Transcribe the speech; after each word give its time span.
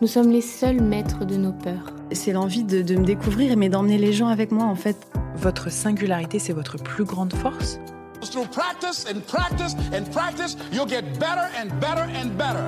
nous 0.00 0.06
sommes 0.06 0.30
les 0.30 0.40
seuls 0.40 0.80
maîtres 0.80 1.26
de 1.26 1.36
nos 1.36 1.52
peurs. 1.52 1.92
C'est 2.12 2.32
l'envie 2.32 2.64
de, 2.64 2.80
de 2.80 2.96
me 2.96 3.04
découvrir, 3.04 3.56
mais 3.58 3.68
d'emmener 3.68 3.98
les 3.98 4.14
gens 4.14 4.28
avec 4.28 4.50
moi 4.50 4.64
en 4.64 4.74
fait. 4.74 4.96
Votre 5.36 5.70
singularité, 5.70 6.38
c'est 6.38 6.54
votre 6.54 6.78
plus 6.82 7.04
grande 7.04 7.34
force? 7.34 7.78
Through 8.22 8.48
practice 8.50 9.06
and 9.10 9.20
practice 9.26 9.74
and 9.92 10.10
practice, 10.10 10.56
you'll 10.72 10.88
get 10.88 11.02
better 11.18 11.48
and 11.58 11.68
better 11.80 12.06
and 12.16 12.30
better. 12.38 12.64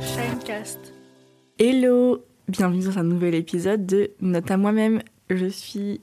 Shinecast. 0.00 0.78
Hello, 1.58 2.24
bienvenue 2.48 2.84
dans 2.84 2.98
un 2.98 3.04
nouvel 3.04 3.34
épisode 3.34 3.84
de 3.84 4.12
Note 4.20 4.50
à 4.50 4.56
moi-même. 4.56 5.02
Je 5.30 5.46
suis, 5.46 6.00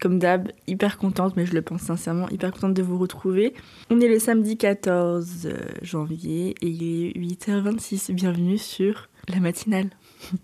comme 0.00 0.18
d'hab, 0.18 0.50
hyper 0.66 0.98
contente, 0.98 1.36
mais 1.36 1.46
je 1.46 1.54
le 1.54 1.62
pense 1.62 1.82
sincèrement, 1.82 2.28
hyper 2.30 2.50
contente 2.50 2.74
de 2.74 2.82
vous 2.82 2.98
retrouver. 2.98 3.54
On 3.90 4.00
est 4.00 4.08
le 4.08 4.18
samedi 4.18 4.56
14 4.56 5.48
janvier 5.82 6.54
et 6.60 6.66
il 6.66 6.82
est 6.82 7.18
8h26. 7.18 8.12
Bienvenue 8.12 8.58
sur 8.58 9.08
la 9.28 9.40
matinale. 9.40 9.90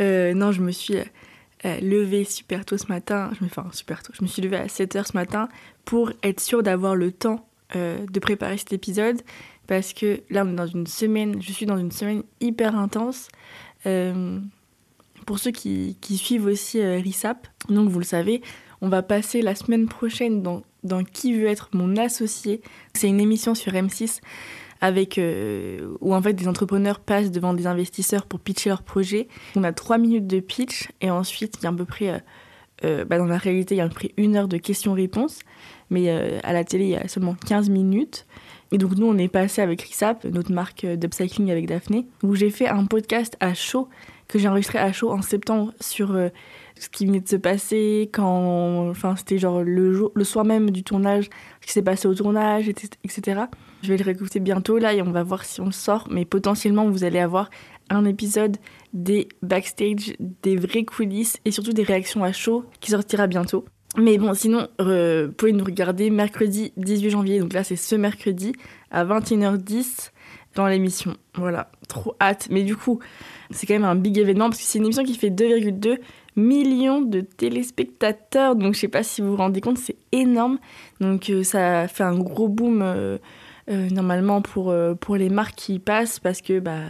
Euh, 0.00 0.32
non, 0.32 0.52
je 0.52 0.62
me 0.62 0.70
suis 0.70 0.94
euh, 0.94 1.80
levée 1.80 2.22
super 2.22 2.64
tôt 2.64 2.78
ce 2.78 2.86
matin. 2.86 3.32
Enfin, 3.42 3.66
super 3.72 4.04
tôt. 4.04 4.12
Je 4.16 4.22
me 4.22 4.28
suis 4.28 4.40
levée 4.40 4.58
à 4.58 4.66
7h 4.66 5.08
ce 5.08 5.12
matin 5.14 5.48
pour 5.84 6.12
être 6.22 6.38
sûre 6.38 6.62
d'avoir 6.62 6.94
le 6.94 7.10
temps 7.10 7.48
euh, 7.74 8.06
de 8.06 8.20
préparer 8.20 8.58
cet 8.58 8.72
épisode. 8.72 9.20
Parce 9.66 9.92
que 9.94 10.20
là, 10.30 10.44
on 10.46 10.52
est 10.52 10.54
dans 10.54 10.68
une 10.68 10.86
semaine, 10.86 11.42
je 11.42 11.50
suis 11.50 11.66
dans 11.66 11.78
une 11.78 11.90
semaine 11.90 12.22
hyper 12.40 12.78
intense. 12.78 13.26
Pour 13.82 15.40
ceux 15.40 15.50
qui, 15.50 15.96
suivent 16.00 16.46
aussi 16.46 16.80
RISAP, 16.80 17.48
donc 17.68 17.88
vous 17.88 17.98
le 17.98 18.04
savez, 18.04 18.40
on 18.82 18.88
va 18.88 19.02
passer 19.02 19.42
la 19.42 19.56
semaine 19.56 19.88
prochaine 19.88 20.44
dans 20.44 21.04
Qui 21.12 21.34
veut 21.34 21.48
être 21.48 21.70
mon 21.72 21.96
associé. 21.96 22.62
C'est 22.94 23.08
une 23.08 23.20
émission 23.20 23.56
sur 23.56 23.72
M6 23.72 24.20
avec, 24.80 25.18
euh, 25.18 25.94
où 26.00 26.14
en 26.14 26.22
fait 26.22 26.32
des 26.32 26.48
entrepreneurs 26.48 27.00
passent 27.00 27.30
devant 27.30 27.54
des 27.54 27.66
investisseurs 27.66 28.26
pour 28.26 28.40
pitcher 28.40 28.70
leur 28.70 28.82
projet. 28.82 29.28
On 29.56 29.64
a 29.64 29.72
trois 29.72 29.98
minutes 29.98 30.26
de 30.26 30.40
pitch 30.40 30.88
et 31.00 31.10
ensuite 31.10 31.56
il 31.58 31.64
y 31.64 31.66
a 31.66 31.70
à 31.70 31.72
peu 31.72 31.84
près, 31.84 32.10
euh, 32.10 32.18
euh, 32.84 33.04
bah, 33.04 33.18
dans 33.18 33.26
la 33.26 33.38
réalité, 33.38 33.74
il 33.74 33.78
y 33.78 33.80
a 33.80 33.84
à 33.84 33.88
peu 33.88 33.94
près 33.94 34.12
une 34.16 34.36
heure 34.36 34.48
de 34.48 34.56
questions-réponses, 34.56 35.40
mais 35.90 36.10
à 36.10 36.52
la 36.52 36.64
télé 36.64 36.84
il 36.84 36.90
y 36.90 36.96
a 36.96 37.08
seulement 37.08 37.34
15 37.46 37.70
minutes. 37.70 38.26
Et 38.70 38.76
donc 38.76 38.96
nous 38.96 39.06
on 39.06 39.16
est 39.16 39.28
passé 39.28 39.62
avec 39.62 39.80
RISAP, 39.80 40.24
notre 40.26 40.52
marque 40.52 40.84
d'upcycling 40.84 41.50
avec 41.50 41.66
Daphné, 41.66 42.06
où 42.22 42.34
j'ai 42.34 42.50
fait 42.50 42.68
un 42.68 42.84
podcast 42.84 43.36
à 43.40 43.54
chaud 43.54 43.88
que 44.28 44.38
j'ai 44.38 44.46
enregistré 44.46 44.78
à 44.78 44.92
chaud 44.92 45.10
en 45.10 45.22
septembre 45.22 45.72
sur 45.80 46.14
ce 46.78 46.88
qui 46.90 47.06
venait 47.06 47.20
de 47.20 47.28
se 47.28 47.36
passer 47.36 48.10
quand 48.12 48.90
enfin 48.90 49.16
c'était 49.16 49.38
genre 49.38 49.62
le 49.62 49.94
jour 49.94 50.12
le 50.14 50.22
soir 50.22 50.44
même 50.44 50.70
du 50.70 50.84
tournage 50.84 51.30
ce 51.62 51.66
qui 51.66 51.72
s'est 51.72 51.82
passé 51.82 52.06
au 52.06 52.14
tournage 52.14 52.68
etc 52.68 53.46
je 53.82 53.88
vais 53.88 53.96
le 53.96 54.04
réécouter 54.04 54.40
bientôt 54.40 54.78
là 54.78 54.94
et 54.94 55.02
on 55.02 55.10
va 55.10 55.22
voir 55.22 55.44
si 55.44 55.60
on 55.60 55.66
le 55.66 55.72
sort 55.72 56.08
mais 56.10 56.24
potentiellement 56.24 56.88
vous 56.88 57.04
allez 57.04 57.18
avoir 57.18 57.50
un 57.90 58.04
épisode 58.04 58.56
des 58.92 59.28
backstage 59.42 60.14
des 60.42 60.56
vraies 60.56 60.84
coulisses 60.84 61.38
et 61.44 61.50
surtout 61.50 61.72
des 61.72 61.82
réactions 61.82 62.24
à 62.24 62.32
chaud 62.32 62.64
qui 62.80 62.90
sortira 62.90 63.26
bientôt 63.26 63.64
mais 63.96 64.18
bon, 64.18 64.34
sinon, 64.34 64.68
vous 64.78 65.32
pouvez 65.32 65.52
nous 65.52 65.64
regarder 65.64 66.10
mercredi 66.10 66.72
18 66.76 67.10
janvier. 67.10 67.40
Donc 67.40 67.52
là, 67.52 67.64
c'est 67.64 67.74
ce 67.74 67.96
mercredi 67.96 68.52
à 68.90 69.04
21h10 69.04 70.10
dans 70.54 70.66
l'émission. 70.66 71.16
Voilà, 71.34 71.70
trop 71.88 72.14
hâte. 72.20 72.48
Mais 72.50 72.62
du 72.62 72.76
coup, 72.76 73.00
c'est 73.50 73.66
quand 73.66 73.74
même 73.74 73.84
un 73.84 73.96
big 73.96 74.18
événement 74.18 74.50
parce 74.50 74.60
que 74.60 74.66
c'est 74.66 74.78
une 74.78 74.84
émission 74.84 75.04
qui 75.04 75.14
fait 75.14 75.30
2,2 75.30 75.98
millions 76.36 77.00
de 77.00 77.20
téléspectateurs. 77.22 78.56
Donc 78.56 78.74
je 78.74 78.80
sais 78.80 78.88
pas 78.88 79.02
si 79.02 79.22
vous 79.22 79.30
vous 79.30 79.36
rendez 79.36 79.60
compte, 79.60 79.78
c'est 79.78 79.96
énorme. 80.12 80.58
Donc 81.00 81.30
euh, 81.30 81.42
ça 81.42 81.88
fait 81.88 82.04
un 82.04 82.18
gros 82.18 82.48
boom 82.48 82.82
euh, 82.82 83.18
euh, 83.70 83.88
normalement 83.90 84.40
pour, 84.40 84.70
euh, 84.70 84.94
pour 84.94 85.16
les 85.16 85.28
marques 85.28 85.54
qui 85.54 85.78
passent 85.78 86.18
parce 86.18 86.40
que 86.40 86.58
bah, 86.58 86.80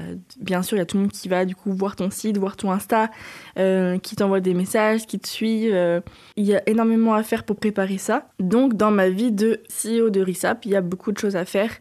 bien 0.41 0.63
sûr 0.63 0.77
il 0.77 0.81
y 0.81 0.83
a 0.83 0.87
tout 0.87 0.97
le 0.97 1.05
monde 1.05 1.13
qui 1.13 1.29
va 1.29 1.45
du 1.45 1.57
coup 1.57 1.73
voir 1.73 1.97
ton 1.97 2.11
site, 2.11 2.39
voir 2.39 2.57
ton 2.57 2.71
Insta, 2.71 3.11
euh, 3.59 3.99
qui 3.99 4.17
t'envoie 4.17 4.41
des 4.41 4.55
messages, 4.55 5.07
qui 5.07 5.19
te 5.19 5.27
suit. 5.27 5.73
euh. 5.73 6.01
Il 6.37 6.45
y 6.45 6.55
a 6.55 6.63
énormément 6.69 7.15
à 7.15 7.23
faire 7.23 7.45
pour 7.45 7.57
préparer 7.57 7.99
ça. 7.99 8.29
Donc 8.39 8.75
dans 8.75 8.91
ma 8.91 9.09
vie 9.09 9.33
de 9.33 9.61
CEO 9.69 10.11
de 10.11 10.21
RISAP, 10.21 10.67
il 10.67 10.71
y 10.71 10.77
a 10.77 10.81
beaucoup 10.81 11.11
de 11.11 11.19
choses 11.19 11.37
à 11.37 11.45
faire. 11.45 11.73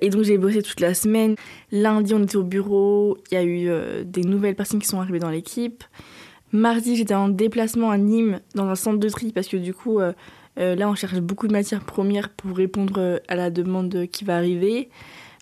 Et 0.00 0.10
donc 0.10 0.22
j'ai 0.24 0.38
bossé 0.38 0.62
toute 0.62 0.80
la 0.80 0.94
semaine. 0.94 1.34
Lundi, 1.72 2.14
on 2.14 2.22
était 2.22 2.36
au 2.36 2.44
bureau. 2.44 3.18
Il 3.30 3.34
y 3.34 3.36
a 3.38 3.44
eu 3.44 4.04
des 4.04 4.22
nouvelles 4.22 4.54
personnes 4.54 4.78
qui 4.78 4.86
sont 4.86 5.00
arrivées 5.00 5.18
dans 5.18 5.30
l'équipe. 5.30 5.82
Mardi, 6.52 6.96
j'étais 6.96 7.14
en 7.14 7.28
déplacement 7.28 7.90
à 7.90 7.98
Nîmes 7.98 8.40
dans 8.54 8.68
un 8.68 8.74
centre 8.74 8.98
de 8.98 9.08
tri 9.08 9.32
parce 9.32 9.48
que 9.48 9.56
du 9.56 9.74
coup, 9.74 9.98
euh, 10.58 10.72
euh, 10.72 10.74
là, 10.74 10.88
on 10.88 10.94
cherche 10.94 11.18
beaucoup 11.20 11.46
de 11.48 11.52
matières 11.52 11.84
premières 11.84 12.28
pour 12.30 12.56
répondre 12.56 12.94
euh, 12.98 13.18
à 13.28 13.36
la 13.36 13.50
demande 13.50 14.06
qui 14.10 14.24
va 14.24 14.36
arriver. 14.36 14.88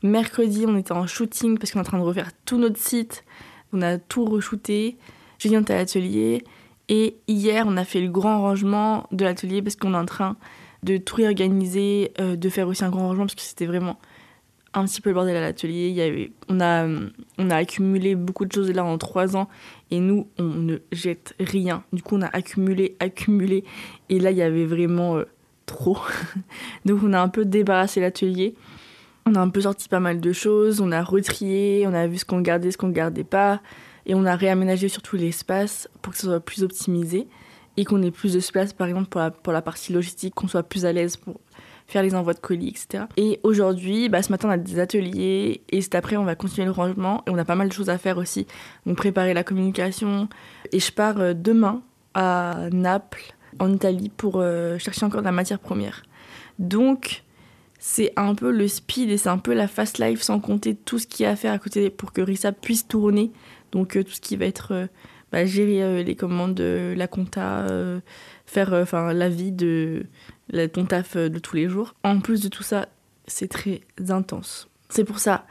Mercredi, 0.03 0.65
on 0.66 0.77
était 0.77 0.93
en 0.93 1.06
shooting 1.06 1.59
parce 1.59 1.72
qu'on 1.72 1.78
est 1.78 1.82
en 1.82 1.84
train 1.84 1.99
de 1.99 2.04
refaire 2.04 2.31
tout 2.44 2.59
notre 2.59 2.78
site. 2.78 3.25
On 3.72 3.82
a 3.82 3.99
tout 3.99 4.25
re-shooté. 4.25 4.97
Jeudi, 5.38 5.56
on 5.56 5.62
était 5.62 5.75
à 5.75 5.78
l'atelier. 5.78 6.44
Et 6.88 7.16
hier, 7.26 7.65
on 7.66 7.76
a 7.76 7.84
fait 7.84 8.00
le 8.00 8.09
grand 8.09 8.41
rangement 8.41 9.06
de 9.10 9.25
l'atelier 9.25 9.62
parce 9.62 9.76
qu'on 9.76 9.94
est 9.94 9.99
en 9.99 10.06
train 10.06 10.37
de 10.82 10.99
tout 10.99 11.16
réorganiser, 11.16 12.12
euh, 12.21 12.37
de 12.37 12.49
faire 12.49 12.69
aussi 12.69 12.84
un 12.84 12.91
grand 12.91 13.09
rangement 13.09 13.25
parce 13.25 13.34
que 13.34 13.43
c'était 13.43 13.66
vraiment 13.66 13.99
un 14.75 14.84
petit 14.84 15.00
peu 15.00 15.10
le 15.10 15.15
bordel 15.15 15.37
à 15.37 15.41
l'atelier. 15.41 16.32
On, 16.49 16.60
a, 16.60 16.87
euh, 16.87 17.09
on 17.38 17.50
a 17.50 17.56
accumulé 17.56 18.15
beaucoup 18.15 18.44
de 18.44 18.53
choses 18.53 18.71
là 18.71 18.84
en 18.84 18.99
trois 18.99 19.37
ans 19.37 19.49
et 19.91 20.01
nous, 20.01 20.29
on 20.39 20.45
ne 20.45 20.79
jette 20.93 21.35
rien. 21.39 21.85
Du 21.93 22.03
coup, 22.03 22.17
on 22.17 22.23
a 22.23 22.29
accumulé, 22.29 22.97
accumulé 23.01 23.65
et 24.09 24.19
là, 24.19 24.31
il 24.31 24.37
y 24.37 24.43
avait 24.43 24.67
vraiment 24.67 25.17
euh, 25.17 25.25
trop. 25.67 25.99
Donc, 26.85 27.01
on 27.03 27.13
a 27.13 27.21
un 27.21 27.29
peu 27.29 27.45
débarrassé 27.45 28.01
l'atelier. 28.01 28.55
On 29.27 29.35
a 29.35 29.41
un 29.41 29.49
peu 29.49 29.63
sorti 29.63 29.89
pas 29.89 30.01
mal 30.01 30.21
de 30.21 30.33
choses, 30.33 30.81
on 30.81 30.93
a 30.93 31.03
retrié, 31.03 31.87
on 31.87 31.95
a 31.95 32.07
vu 32.07 32.19
ce 32.19 32.25
qu'on 32.25 32.41
gardait, 32.41 32.71
ce 32.71 32.79
qu'on 32.79 32.91
gardait 32.91 33.25
pas 33.25 33.61
et 34.07 34.15
on 34.15 34.25
a 34.25 34.37
réaménagé 34.37 34.89
surtout 34.89 35.17
l'espace 35.17 35.89
pour 36.01 36.13
que 36.13 36.19
ce 36.19 36.27
soit 36.27 36.41
plus 36.41 36.63
optimisé 36.63 37.27
et 37.77 37.85
qu'on 37.85 38.03
ait 38.03 38.13
plus 38.13 38.33
de 38.33 38.53
place 38.53 38.73
par 38.73 38.87
exemple 38.87 39.09
pour 39.09 39.21
la, 39.21 39.31
pour 39.31 39.53
la 39.53 39.63
partie 39.63 39.93
logistique, 39.93 40.35
qu'on 40.35 40.49
soit 40.49 40.63
plus 40.63 40.87
à 40.87 40.93
l'aise 40.93 41.17
pour 41.17 41.41
faire 41.87 42.03
les 42.03 42.15
envois 42.15 42.35
de 42.35 42.41
colis, 42.41 42.69
etc. 42.69 43.05
Et 43.17 43.41
aujourd'hui, 43.43 44.09
bah, 44.09 44.23
ce 44.23 44.31
matin, 44.31 44.49
on 44.49 44.53
a 44.53 44.57
des 44.57 44.79
ateliers 44.79 45.63
et 45.71 45.81
cet 45.81 45.95
après, 45.95 46.17
on 46.17 46.25
va 46.25 46.35
continuer 46.35 46.67
le 46.67 46.73
rangement 46.73 47.23
et 47.27 47.31
on 47.31 47.39
a 47.39 47.45
pas 47.45 47.55
mal 47.55 47.69
de 47.69 47.73
choses 47.73 47.91
à 47.91 47.99
faire 47.99 48.19
aussi. 48.19 48.47
Donc 48.87 48.97
préparer 48.97 49.35
la 49.35 49.45
communication. 49.45 50.29
Et 50.73 50.81
je 50.81 50.93
pars 50.93 51.21
euh, 51.21 51.35
demain 51.35 51.83
à 52.15 52.69
Naples, 52.73 53.35
en 53.59 53.73
Italie, 53.73 54.11
pour 54.15 54.37
euh, 54.37 54.79
chercher 54.79 55.07
encore 55.07 55.21
de 55.21 55.27
la 55.27 55.33
matière 55.33 55.59
première. 55.59 56.03
Donc, 56.59 57.23
c'est 57.79 58.13
un 58.17 58.35
peu 58.35 58.51
le 58.51 58.67
speed 58.69 59.11
et 59.11 59.19
c'est 59.19 59.29
un 59.29 59.39
peu 59.39 59.55
la 59.55 59.69
fast 59.69 59.99
life 59.99 60.23
sans 60.23 60.41
compter 60.41 60.75
tout 60.75 60.99
ce 60.99 61.07
qu'il 61.07 61.25
y 61.25 61.27
a 61.27 61.31
à 61.31 61.37
faire 61.37 61.53
à 61.53 61.59
côté 61.59 61.91
pour 61.91 62.13
que 62.13 62.21
Rissa 62.21 62.53
puisse 62.53 62.89
tourner. 62.89 63.31
Donc, 63.73 63.97
euh, 63.97 64.03
tout 64.03 64.13
ce 64.13 64.21
qui 64.21 64.37
va 64.37 64.47
être 64.47 64.73
euh, 64.73 64.87
bah, 65.33 65.45
gérer 65.45 65.83
euh, 65.83 66.03
les 66.03 66.15
commandes, 66.15 66.55
de 66.55 66.95
la 66.97 67.09
compta, 67.09 67.67
euh, 67.69 68.01
faire 68.47 68.73
euh, 68.73 69.12
la 69.12 69.29
vie 69.29 69.53
de 69.53 70.07
ton 70.73 70.87
taf 70.87 71.17
euh, 71.17 71.29
de 71.29 71.39
tous 71.39 71.57
les 71.57 71.69
jours. 71.69 71.95
En 72.05 72.21
plus 72.21 72.41
de 72.41 72.49
tout 72.49 72.62
ça, 72.62 72.89
c'est 73.27 73.49
très 73.49 73.83
intense. 74.09 74.69
C'est 74.89 75.05
pour 75.05 75.19
ça 75.19 75.47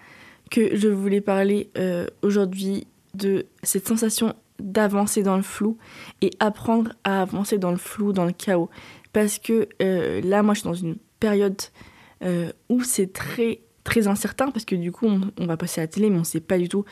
que 0.50 0.76
je 0.76 0.88
voulais 0.88 1.22
parler 1.22 1.70
euh, 1.78 2.08
aujourd'hui 2.22 2.88
de 3.14 3.46
cette 3.64 3.88
sensation 3.88 4.34
d'avancer 4.60 5.24
dans 5.24 5.36
le 5.36 5.44
flou 5.44 5.78
et 6.22 6.32
apprendre 6.40 6.94
à 7.04 7.22
avancer 7.22 7.58
dans 7.58 7.72
le 7.72 7.78
flou, 7.78 8.14
dans 8.14 8.26
le 8.26 8.32
chaos. 8.32 8.70
Parce 9.12 9.40
que 9.40 9.68
là, 9.80 10.44
moi, 10.44 10.54
je 10.54 10.62
suis 10.62 10.68
dans 10.68 10.74
une 10.74 10.96
période 11.20 11.62
où 12.70 12.84
c'est 12.84 13.12
très, 13.12 13.62
très 13.84 14.08
incertain, 14.08 14.52
parce 14.52 14.66
que 14.66 14.76
du 14.76 14.92
coup, 14.92 15.08
on, 15.08 15.22
on 15.38 15.46
va 15.46 15.58
passer 15.58 15.82
à 15.82 15.84
la 15.86 15.88
télé, 15.88 16.10
mais 16.10 16.18
on 16.18 16.20
ne 16.20 16.26
sait 16.26 16.40
pas 16.40 16.58
du 16.58 16.70
tout 16.70 16.86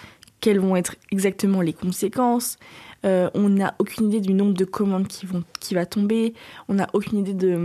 quelles 0.44 0.60
vont 0.60 0.76
être 0.76 0.98
exactement 1.10 1.62
les 1.62 1.72
conséquences. 1.72 2.58
Euh, 3.06 3.30
on 3.34 3.48
n'a 3.48 3.76
aucune 3.80 4.10
idée 4.10 4.20
du 4.20 4.34
nombre 4.34 4.54
de 4.54 4.66
commandes 4.66 5.08
qui, 5.08 5.26
vont, 5.26 5.46
qui 5.62 5.74
va 5.74 5.86
tomber. 5.86 6.34
On 6.68 6.74
n'a 6.74 6.90
aucune 6.92 7.20
idée 7.20 7.56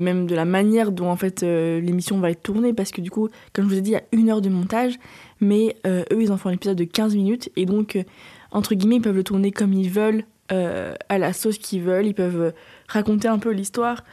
même 0.00 0.26
de 0.26 0.34
la 0.34 0.44
manière 0.44 0.90
dont 0.90 1.08
en 1.08 1.16
fait 1.16 1.44
euh, 1.44 1.80
l'émission 1.80 2.18
va 2.18 2.32
être 2.32 2.42
tournée, 2.42 2.72
parce 2.72 2.90
que 2.90 3.00
du 3.00 3.12
coup, 3.12 3.28
comme 3.52 3.66
je 3.66 3.70
vous 3.70 3.78
ai 3.78 3.82
dit, 3.82 3.90
il 3.90 3.94
y 3.94 3.96
a 3.96 4.02
une 4.10 4.30
heure 4.30 4.40
de 4.40 4.48
montage, 4.48 4.98
mais 5.40 5.76
euh, 5.86 6.02
eux, 6.12 6.22
ils 6.22 6.32
en 6.32 6.36
font 6.36 6.48
un 6.48 6.54
épisode 6.54 6.76
de 6.76 6.82
15 6.82 7.14
minutes, 7.14 7.50
et 7.54 7.66
donc, 7.66 8.02
entre 8.50 8.74
guillemets, 8.74 8.96
ils 8.96 9.02
peuvent 9.02 9.14
le 9.14 9.22
tourner 9.22 9.52
comme 9.52 9.72
ils 9.72 9.90
veulent, 9.90 10.24
à 10.50 11.18
la 11.18 11.32
sauce 11.32 11.58
qu'ils 11.58 11.82
veulent, 11.82 12.06
ils 12.06 12.14
peuvent 12.14 12.52
raconter 12.88 13.26
un 13.28 13.38
peu 13.38 13.50
l'histoire 13.50 14.04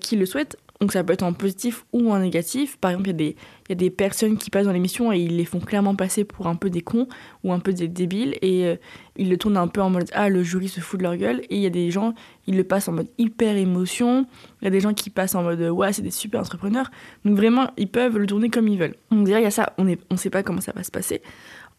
qu'ils 0.00 0.18
le 0.18 0.24
souhaitent. 0.24 0.56
Donc 0.80 0.92
ça 0.92 1.04
peut 1.04 1.12
être 1.12 1.22
en 1.22 1.32
positif 1.32 1.84
ou 1.92 2.10
en 2.12 2.18
négatif. 2.18 2.76
Par 2.78 2.90
exemple, 2.90 3.08
il 3.08 3.12
y, 3.12 3.14
a 3.14 3.16
des- 3.16 3.36
il 3.66 3.70
y 3.70 3.72
a 3.72 3.74
des 3.76 3.90
personnes 3.90 4.36
qui 4.36 4.50
passent 4.50 4.66
dans 4.66 4.72
l'émission 4.72 5.12
et 5.12 5.18
ils 5.18 5.36
les 5.36 5.44
font 5.44 5.60
clairement 5.60 5.94
passer 5.94 6.24
pour 6.24 6.48
un 6.48 6.56
peu 6.56 6.68
des 6.68 6.82
cons 6.82 7.06
ou 7.44 7.52
un 7.52 7.60
peu 7.60 7.72
des 7.72 7.86
débiles 7.88 8.36
et 8.42 8.66
euh, 8.66 8.76
ils 9.16 9.30
le 9.30 9.36
tournent 9.36 9.56
un 9.56 9.68
peu 9.68 9.80
en 9.80 9.88
mode 9.88 10.10
ah 10.12 10.28
le 10.28 10.42
jury 10.42 10.68
se 10.68 10.80
fout 10.80 10.98
de 10.98 11.04
leur 11.04 11.16
gueule 11.16 11.42
et 11.48 11.56
il 11.56 11.60
y 11.62 11.66
a 11.66 11.70
des 11.70 11.90
gens 11.92 12.12
ils 12.48 12.56
le 12.56 12.64
passent 12.64 12.88
en 12.88 12.92
mode 12.92 13.08
hyper 13.18 13.56
émotion. 13.56 14.26
Il 14.60 14.64
y 14.64 14.68
a 14.68 14.70
des 14.70 14.80
gens 14.80 14.92
qui 14.94 15.10
passent 15.10 15.36
en 15.36 15.44
mode 15.44 15.60
ouais 15.60 15.92
c'est 15.92 16.02
des 16.02 16.10
super 16.10 16.40
entrepreneurs. 16.40 16.90
Donc 17.24 17.36
vraiment 17.36 17.70
ils 17.76 17.88
peuvent 17.88 18.18
le 18.18 18.26
tourner 18.26 18.50
comme 18.50 18.66
ils 18.68 18.78
veulent. 18.78 18.96
Donc 19.12 19.24
déjà 19.26 19.38
il 19.40 19.44
y 19.44 19.46
a 19.46 19.52
ça, 19.52 19.74
on 19.78 19.84
ne 19.84 19.94
on 20.10 20.16
sait 20.16 20.30
pas 20.30 20.42
comment 20.42 20.60
ça 20.60 20.72
va 20.74 20.82
se 20.82 20.90
passer. 20.90 21.22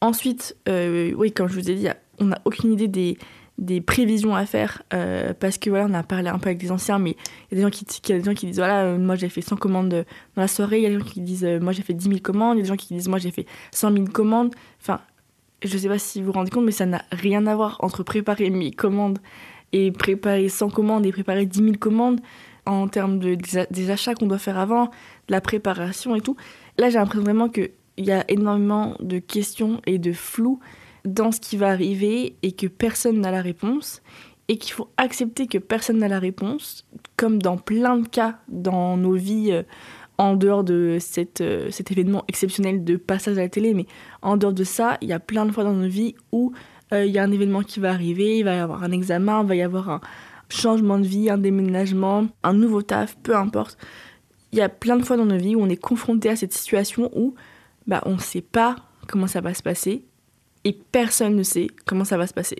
Ensuite, 0.02 0.56
euh, 0.70 1.12
oui 1.18 1.32
comme 1.32 1.48
je 1.48 1.54
vous 1.54 1.70
ai 1.70 1.76
dit, 1.76 1.88
on 2.20 2.26
n'a 2.26 2.40
aucune 2.46 2.72
idée 2.74 2.88
des 2.88 3.18
des 3.58 3.80
prévisions 3.80 4.36
à 4.36 4.46
faire 4.46 4.84
euh, 4.94 5.34
parce 5.40 5.58
que 5.58 5.70
voilà 5.70 5.86
on 5.90 5.94
a 5.94 6.04
parlé 6.04 6.28
un 6.28 6.40
peu 6.40 6.50
avec 6.50 6.60
des 6.60 6.72
anciens 6.72 7.00
mais 7.00 7.12
il 7.12 7.52
y 7.52 7.54
a 7.54 7.56
des 7.56 7.62
gens 7.62 7.70
qui, 7.70 7.86
il 7.86 8.10
y 8.10 8.14
a 8.14 8.20
des 8.20 8.26
gens 8.26 8.34
qui 8.34 8.48
disent 8.48 8.58
voilà 8.58 8.84
euh, 8.84 8.98
moi 8.98 9.16
j'ai 9.16 9.30
fait 9.30 9.42
100 9.42 9.56
commandes 9.56 9.90
dans 9.90 10.42
la 10.42 10.48
soirée. 10.48 10.80
Il 10.80 10.84
y 10.84 10.88
a 10.88 10.90
des 10.90 11.00
gens 11.00 11.06
qui 11.06 11.22
disent 11.22 11.46
euh, 11.46 11.60
moi 11.60 11.72
j'ai 11.72 11.82
fait 11.82 11.94
10 11.94 12.08
000 12.08 12.20
commandes. 12.20 12.58
Il 12.58 12.60
y 12.60 12.62
a 12.62 12.64
des 12.64 12.70
gens 12.70 12.76
qui 12.76 12.94
disent 12.94 13.08
moi 13.08 13.18
j'ai 13.18 13.32
fait 13.32 13.46
100 13.72 13.94
000 13.94 14.06
commandes. 14.08 14.54
Enfin 14.82 15.00
je 15.64 15.78
sais 15.78 15.88
pas 15.88 16.00
si 16.00 16.20
vous 16.20 16.28
vous 16.28 16.32
rendez 16.34 16.52
compte 16.52 16.66
mais 16.66 16.72
ça 16.72 16.86
n'a 16.86 17.04
rien 17.12 17.48
à 17.48 17.56
voir 17.56 17.78
entre 17.80 18.04
préparer 18.04 18.50
1000 18.50 18.76
commandes 18.76 19.20
et 19.72 19.92
préparer 19.92 20.50
100 20.50 20.70
commandes 20.70 21.06
et 21.06 21.12
préparer 21.12 21.46
10 21.46 21.60
000 21.60 21.72
commandes 21.80 22.20
en 22.66 22.88
termes 22.88 23.20
de, 23.20 23.38
des, 23.70 23.90
achats 23.90 24.16
qu'on 24.16 24.26
doit 24.26 24.38
faire 24.38 24.58
avant 24.58 24.86
de 24.86 24.92
la 25.30 25.40
préparation 25.40 26.16
et 26.16 26.22
tout. 26.22 26.36
Là 26.78 26.90
j'ai 26.90 26.98
l'impression 26.98 27.24
vraiment 27.24 27.48
qu'il 27.48 27.72
y 27.98 28.12
a 28.12 28.30
énormément 28.30 28.98
de 29.00 29.20
questions 29.20 29.82
et 29.86 29.98
de 29.98 30.12
flou 30.12 30.60
dans 31.06 31.32
ce 31.32 31.40
qui 31.40 31.56
va 31.56 31.70
arriver 31.70 32.36
et 32.42 32.52
que 32.52 32.68
personne 32.68 33.22
n'a 33.22 33.32
la 33.32 33.42
réponse 33.42 34.02
et 34.48 34.58
qu'il 34.58 34.74
faut 34.74 34.90
accepter 34.98 35.48
que 35.48 35.58
personne 35.58 36.00
n'a 36.00 36.08
la 36.08 36.20
réponse, 36.20 36.86
comme 37.18 37.42
dans 37.42 37.58
plein 37.58 37.98
de 37.98 38.08
cas 38.08 38.40
dans 38.48 38.98
nos 38.98 39.14
vies 39.14 39.52
euh, 39.52 39.64
en 40.18 40.36
dehors 40.36 40.64
de 40.64 40.98
cette, 41.00 41.42
euh, 41.42 41.72
cet 41.72 41.92
événement 41.92 42.24
exceptionnel 42.28 42.84
de 42.84 42.96
passage 42.96 43.38
à 43.38 43.42
la 43.42 43.50
télé, 43.50 43.74
mais 43.74 43.86
en 44.22 44.38
dehors 44.38 44.54
de 44.54 44.64
ça, 44.64 44.98
il 45.02 45.10
y 45.10 45.14
a 45.14 45.20
plein 45.20 45.46
de 45.46 45.52
fois 45.52 45.64
dans 45.64 45.74
nos 45.74 45.88
vies 45.88 46.16
où 46.32 46.54
euh, 46.94 47.06
il 47.06 47.12
y 47.12 47.18
a 47.18 47.24
un 47.24 47.32
événement 47.32 47.62
qui 47.62 47.80
va 47.80 47.92
arriver, 47.92 48.40
il 48.40 48.44
va 48.44 48.56
y 48.56 48.60
avoir 48.60 48.84
un 48.84 48.92
examen, 48.92 49.42
il 49.42 49.48
va 49.48 49.56
y 49.56 49.62
avoir 49.62 49.90
un 49.90 50.02
changement 50.50 51.00
de 51.00 51.08
vie, 51.08 51.30
un 51.30 51.40
déménagement, 51.40 52.28
un 52.44 52.54
nouveau 52.54 52.82
taf, 52.84 53.18
peu 53.24 53.36
importe. 53.36 53.78
Il 54.52 54.60
y 54.60 54.62
a 54.62 54.70
plein 54.70 54.96
de 54.96 55.04
fois 55.04 55.18
dans 55.18 55.26
nos 55.26 55.38
vies 55.38 55.56
où 55.56 55.62
on 55.62 55.70
est 55.70 55.76
confronté 55.76 56.30
à 56.30 56.36
cette 56.36 56.54
situation 56.54 57.10
où 57.16 57.34
bah, 57.88 58.02
on 58.06 58.14
ne 58.14 58.20
sait 58.20 58.42
pas 58.42 58.76
comment 59.08 59.28
ça 59.28 59.42
va 59.42 59.54
se 59.54 59.64
passer 59.64 60.06
et 60.66 60.78
personne 60.92 61.36
ne 61.36 61.44
sait 61.44 61.68
comment 61.86 62.04
ça 62.04 62.18
va 62.18 62.28
se 62.28 62.34
passer. 62.34 62.58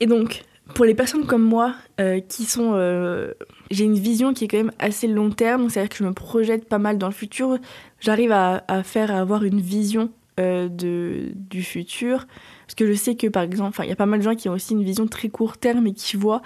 Et 0.00 0.06
donc, 0.06 0.42
pour 0.74 0.84
les 0.84 0.94
personnes 0.94 1.26
comme 1.26 1.42
moi, 1.42 1.74
euh, 2.00 2.20
qui 2.20 2.44
sont... 2.44 2.72
euh, 2.74 3.32
j'ai 3.70 3.84
une 3.84 3.98
vision 3.98 4.32
qui 4.32 4.44
est 4.44 4.48
quand 4.48 4.56
même 4.56 4.72
assez 4.78 5.06
long 5.06 5.30
terme, 5.30 5.68
c'est-à-dire 5.68 5.90
que 5.90 5.96
je 5.96 6.04
me 6.04 6.12
projette 6.12 6.68
pas 6.68 6.78
mal 6.78 6.98
dans 6.98 7.08
le 7.08 7.12
futur, 7.12 7.58
j'arrive 8.00 8.32
à, 8.32 8.82
faire, 8.82 9.14
avoir 9.14 9.44
une 9.44 9.60
vision 9.60 10.10
euh, 10.40 10.68
de, 10.68 11.32
du 11.34 11.62
futur, 11.62 12.26
parce 12.66 12.74
que 12.74 12.86
je 12.86 12.94
sais 12.94 13.16
que 13.16 13.26
par 13.26 13.42
exemple, 13.42 13.80
il 13.82 13.88
y 13.88 13.92
a 13.92 13.96
pas 13.96 14.06
mal 14.06 14.20
de 14.20 14.24
gens 14.24 14.34
qui 14.34 14.48
ont 14.48 14.54
aussi 14.54 14.72
une 14.72 14.82
vision 14.82 15.06
très 15.06 15.28
court 15.28 15.58
terme 15.58 15.86
et 15.86 15.92
qui 15.92 16.16
voient 16.16 16.42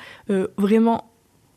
vraiment 0.59 1.13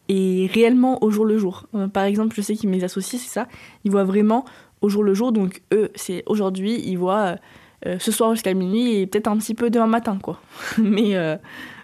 et 0.07 0.50
réellement 0.51 1.04
au 1.04 1.12
jour 1.12 1.25
le 1.25 1.38
jour. 1.38 1.68
Par 1.94 2.04
exemple, 2.04 2.36
je 2.36 2.42
sais 2.42 2.56
que 2.56 2.66
mes 2.66 2.84
associés, 2.84 3.19
c'est 3.19 3.30
ça, 3.30 3.48
ils 3.84 3.92
voient 3.92 4.06
vraiment 4.06 4.44
au 4.81 4.90
jour 4.90 5.04
le 5.04 5.13
jour, 5.13 5.31
donc 5.31 5.62
eux, 5.74 5.90
c'est 5.96 6.24
aujourd'hui, 6.25 6.81
ils 6.86 6.98
voient... 6.98 7.36
euh, 7.85 7.97
ce 7.99 8.11
soir 8.11 8.33
jusqu'à 8.33 8.53
minuit 8.53 8.95
et 8.95 9.07
peut-être 9.07 9.27
un 9.27 9.37
petit 9.37 9.55
peu 9.55 9.69
demain 9.69 9.87
matin, 9.87 10.19
quoi. 10.21 10.41
Mais 10.77 11.15
euh, 11.15 11.37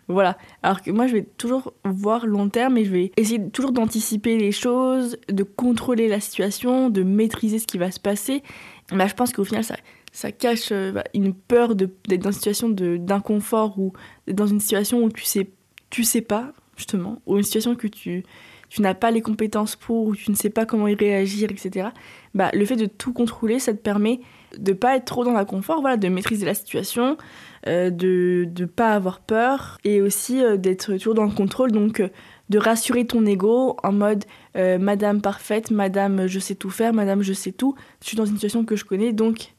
voilà. 0.08 0.38
Alors 0.62 0.82
que 0.82 0.92
moi, 0.92 1.08
je 1.08 1.14
vais 1.14 1.24
toujours 1.24 1.74
voir 1.84 2.26
long 2.26 2.50
terme 2.50 2.78
et 2.78 2.86
je 2.86 2.92
vais 2.92 3.12
essayer 3.18 3.42
toujours 3.50 3.72
d'anticiper 3.72 4.38
les 4.38 4.52
choses, 4.52 5.18
de 5.30 5.44
contrôler 5.44 6.08
la 6.08 6.20
situation, 6.20 6.90
de 6.90 7.04
maîtriser 7.04 7.60
ce 7.60 7.68
qui 7.68 7.78
va 7.78 7.92
se 7.92 8.00
passer. 8.00 8.44
Mais 8.92 9.08
je 9.08 9.16
pense 9.16 9.32
qu'au 9.32 9.44
final, 9.44 9.64
ça, 9.64 9.78
ça 10.12 10.32
cache 10.32 10.70
euh, 10.72 10.92
bah, 10.92 11.04
une 11.14 11.34
peur 11.34 11.76
d'être 11.76 12.22
dans 12.22 12.30
une 12.30 12.34
situation 12.34 12.70
d'inconfort 12.70 13.80
ou 13.80 13.94
dans 14.28 14.48
une 14.48 14.60
situation 14.60 15.04
où 15.04 15.10
tu 15.10 15.24
sais, 15.24 15.50
tu 15.90 16.04
sais 16.04 16.22
pas, 16.22 16.54
justement, 16.78 17.22
ou 17.26 17.38
une 17.38 17.44
situation 17.44 17.76
que 17.76 17.88
tu, 17.88 18.24
tu 18.70 18.82
n'as 18.82 18.94
pas 18.94 19.12
les 19.12 19.22
compétences 19.22 19.76
pour, 19.76 20.08
ou 20.08 20.16
tu 20.16 20.30
ne 20.30 20.36
sais 20.36 20.50
pas 20.50 20.66
comment 20.66 20.88
y 20.88 20.96
réagir, 20.96 21.50
etc. 21.52 21.90
Bah, 22.34 22.50
le 22.54 22.66
fait 22.66 22.76
de 22.76 22.86
tout 22.86 23.14
contrôler, 23.14 23.60
ça 23.60 23.74
te 23.74 23.80
permet 23.80 24.20
de 24.58 24.74
pas 24.74 24.96
être 24.96 25.06
trop 25.06 25.24
dans 25.24 25.34
l'inconfort, 25.34 25.82
voilà, 25.82 25.98
de 25.98 26.08
maîtriser 26.08 26.46
la 26.46 26.54
situation, 26.54 27.18
euh, 27.68 27.90
de 27.90 28.48
ne 28.58 28.66
pas 28.66 28.94
avoir 28.94 29.20
peur 29.20 29.80
et 29.84 30.02
aussi 30.02 30.44
euh, 30.44 30.58
d'être 30.58 30.98
toujours 30.98 31.16
dans 31.16 31.24
le 31.24 31.32
contrôle, 31.32 31.72
donc 31.72 32.00
euh, 32.00 32.10
de 32.50 32.60
rassurer 32.60 33.06
ton 33.06 33.26
ego 33.26 33.76
en 33.84 33.92
mode 33.92 34.24
Madame 34.56 35.20
parfaite, 35.20 35.72
Madame 35.72 36.28
je 36.28 36.40
sais 36.40 36.56
tout 36.56 36.70
faire, 36.70 36.94
Madame 36.94 37.24
je 37.24 37.34
sais 37.34 37.52
tout, 37.52 37.76
je 38.02 38.08
suis 38.08 38.18
dans 38.18 38.26
une 38.26 38.36
situation 38.36 38.64
que 38.64 38.76
je 38.76 38.86
connais, 38.86 39.12
donc 39.14 39.54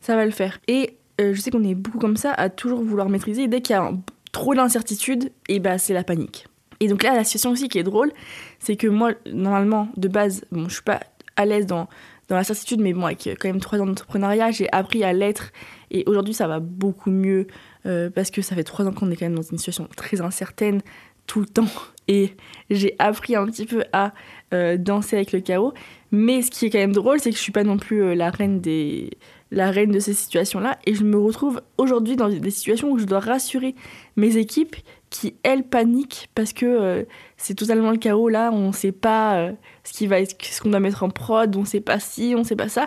ça 0.00 0.16
va 0.16 0.24
le 0.24 0.30
faire. 0.30 0.58
Et 0.66 0.96
je 1.20 1.34
sais 1.34 1.50
qu'on 1.50 1.62
est 1.62 1.74
beaucoup 1.74 1.98
comme 1.98 2.16
ça 2.16 2.32
à 2.32 2.48
toujours 2.48 2.82
vouloir 2.82 3.10
maîtriser, 3.10 3.42
et 3.42 3.48
dès 3.48 3.60
qu'il 3.60 3.76
y 3.76 3.78
a 3.78 3.92
trop 4.32 4.54
d'incertitude, 4.54 5.30
et 5.48 5.60
bah 5.60 5.78
c'est 5.78 5.92
la 5.92 6.02
panique. 6.02 6.46
Et 6.80 6.88
donc 6.88 7.02
là, 7.02 7.14
la 7.14 7.24
situation 7.24 7.50
aussi 7.50 7.68
qui 7.68 7.78
est 7.78 7.84
drôle, 7.84 8.10
c'est 8.58 8.76
que 8.76 8.86
moi, 8.86 9.12
normalement, 9.30 9.88
de 9.98 10.08
base, 10.08 10.44
bon, 10.50 10.64
je 10.68 10.74
suis 10.74 10.82
pas 10.82 11.00
à 11.36 11.44
l'aise 11.44 11.66
dans 11.66 11.88
dans 12.30 12.36
la 12.36 12.44
certitude, 12.44 12.80
mais 12.80 12.92
bon, 12.92 13.04
avec 13.04 13.26
euh, 13.26 13.34
quand 13.38 13.48
même 13.48 13.60
trois 13.60 13.80
ans 13.80 13.86
d'entrepreneuriat, 13.86 14.52
j'ai 14.52 14.68
appris 14.72 15.02
à 15.02 15.12
l'être. 15.12 15.50
Et 15.90 16.04
aujourd'hui, 16.06 16.32
ça 16.32 16.46
va 16.46 16.60
beaucoup 16.60 17.10
mieux 17.10 17.48
euh, 17.86 18.08
parce 18.08 18.30
que 18.30 18.40
ça 18.40 18.54
fait 18.54 18.62
trois 18.62 18.86
ans 18.86 18.92
qu'on 18.92 19.10
est 19.10 19.16
quand 19.16 19.26
même 19.26 19.34
dans 19.34 19.42
une 19.42 19.58
situation 19.58 19.88
très 19.96 20.20
incertaine 20.20 20.80
tout 21.26 21.40
le 21.40 21.46
temps. 21.46 21.66
Et 22.08 22.36
j'ai 22.70 22.94
appris 22.98 23.36
un 23.36 23.46
petit 23.46 23.66
peu 23.66 23.84
à 23.92 24.12
euh, 24.54 24.76
danser 24.76 25.16
avec 25.16 25.32
le 25.32 25.40
chaos. 25.40 25.74
Mais 26.12 26.42
ce 26.42 26.50
qui 26.50 26.66
est 26.66 26.70
quand 26.70 26.78
même 26.78 26.92
drôle, 26.92 27.20
c'est 27.20 27.30
que 27.30 27.36
je 27.36 27.42
suis 27.42 27.52
pas 27.52 27.64
non 27.64 27.78
plus 27.78 28.14
la 28.14 28.30
reine 28.30 28.60
des 28.60 29.10
la 29.52 29.72
reine 29.72 29.90
de 29.90 29.98
ces 29.98 30.12
situations-là. 30.12 30.78
Et 30.86 30.94
je 30.94 31.02
me 31.02 31.18
retrouve 31.18 31.60
aujourd'hui 31.76 32.14
dans 32.14 32.28
des 32.28 32.50
situations 32.50 32.90
où 32.92 32.98
je 32.98 33.04
dois 33.04 33.18
rassurer 33.18 33.74
mes 34.14 34.36
équipes 34.36 34.76
qui, 35.10 35.34
elles, 35.42 35.64
paniquent 35.64 36.30
parce 36.36 36.52
que 36.52 37.04
c'est 37.36 37.54
totalement 37.54 37.90
le 37.90 37.96
chaos 37.96 38.28
là. 38.28 38.50
On 38.52 38.70
sait 38.70 38.92
pas 38.92 39.50
ce 39.90 39.98
qui 39.98 40.06
va 40.06 40.18
qu'on 40.62 40.70
doit 40.70 40.80
mettre 40.80 41.02
en 41.02 41.10
prod, 41.10 41.54
on 41.56 41.64
sait 41.64 41.80
pas 41.80 41.98
ci, 41.98 42.34
on 42.36 42.44
sait 42.44 42.54
pas 42.54 42.68
ça. 42.68 42.86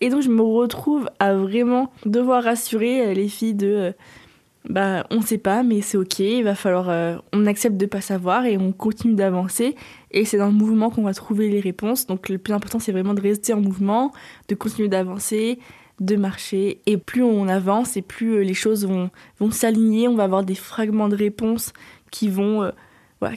Et 0.00 0.10
donc 0.10 0.20
je 0.22 0.28
me 0.28 0.42
retrouve 0.42 1.08
à 1.18 1.34
vraiment 1.34 1.90
devoir 2.04 2.44
rassurer 2.44 3.06
euh, 3.06 3.14
les 3.14 3.28
filles 3.28 3.54
de 3.54 3.68
euh, 3.68 3.92
bah 4.68 5.06
on 5.10 5.22
sait 5.22 5.38
pas 5.38 5.62
mais 5.62 5.80
c'est 5.80 5.96
ok, 5.96 6.18
il 6.18 6.44
va 6.44 6.54
falloir 6.54 6.90
euh, 6.90 7.16
on 7.32 7.46
accepte 7.46 7.78
de 7.78 7.86
pas 7.86 8.02
savoir 8.02 8.44
et 8.44 8.58
on 8.58 8.72
continue 8.72 9.14
d'avancer 9.14 9.76
et 10.10 10.26
c'est 10.26 10.36
dans 10.36 10.48
le 10.48 10.52
mouvement 10.52 10.90
qu'on 10.90 11.04
va 11.04 11.14
trouver 11.14 11.48
les 11.48 11.60
réponses. 11.60 12.06
Donc 12.06 12.28
le 12.28 12.36
plus 12.36 12.52
important 12.52 12.78
c'est 12.78 12.92
vraiment 12.92 13.14
de 13.14 13.22
rester 13.22 13.54
en 13.54 13.60
mouvement, 13.60 14.12
de 14.48 14.54
continuer 14.54 14.88
d'avancer, 14.88 15.58
de 16.00 16.16
marcher 16.16 16.82
et 16.84 16.98
plus 16.98 17.22
on 17.22 17.48
avance 17.48 17.96
et 17.96 18.02
plus 18.02 18.34
euh, 18.34 18.42
les 18.42 18.54
choses 18.54 18.86
vont 18.86 19.10
vont 19.40 19.50
s'aligner, 19.50 20.06
on 20.06 20.16
va 20.16 20.24
avoir 20.24 20.44
des 20.44 20.54
fragments 20.54 21.08
de 21.08 21.16
réponses 21.16 21.72
qui 22.10 22.28
vont 22.28 22.70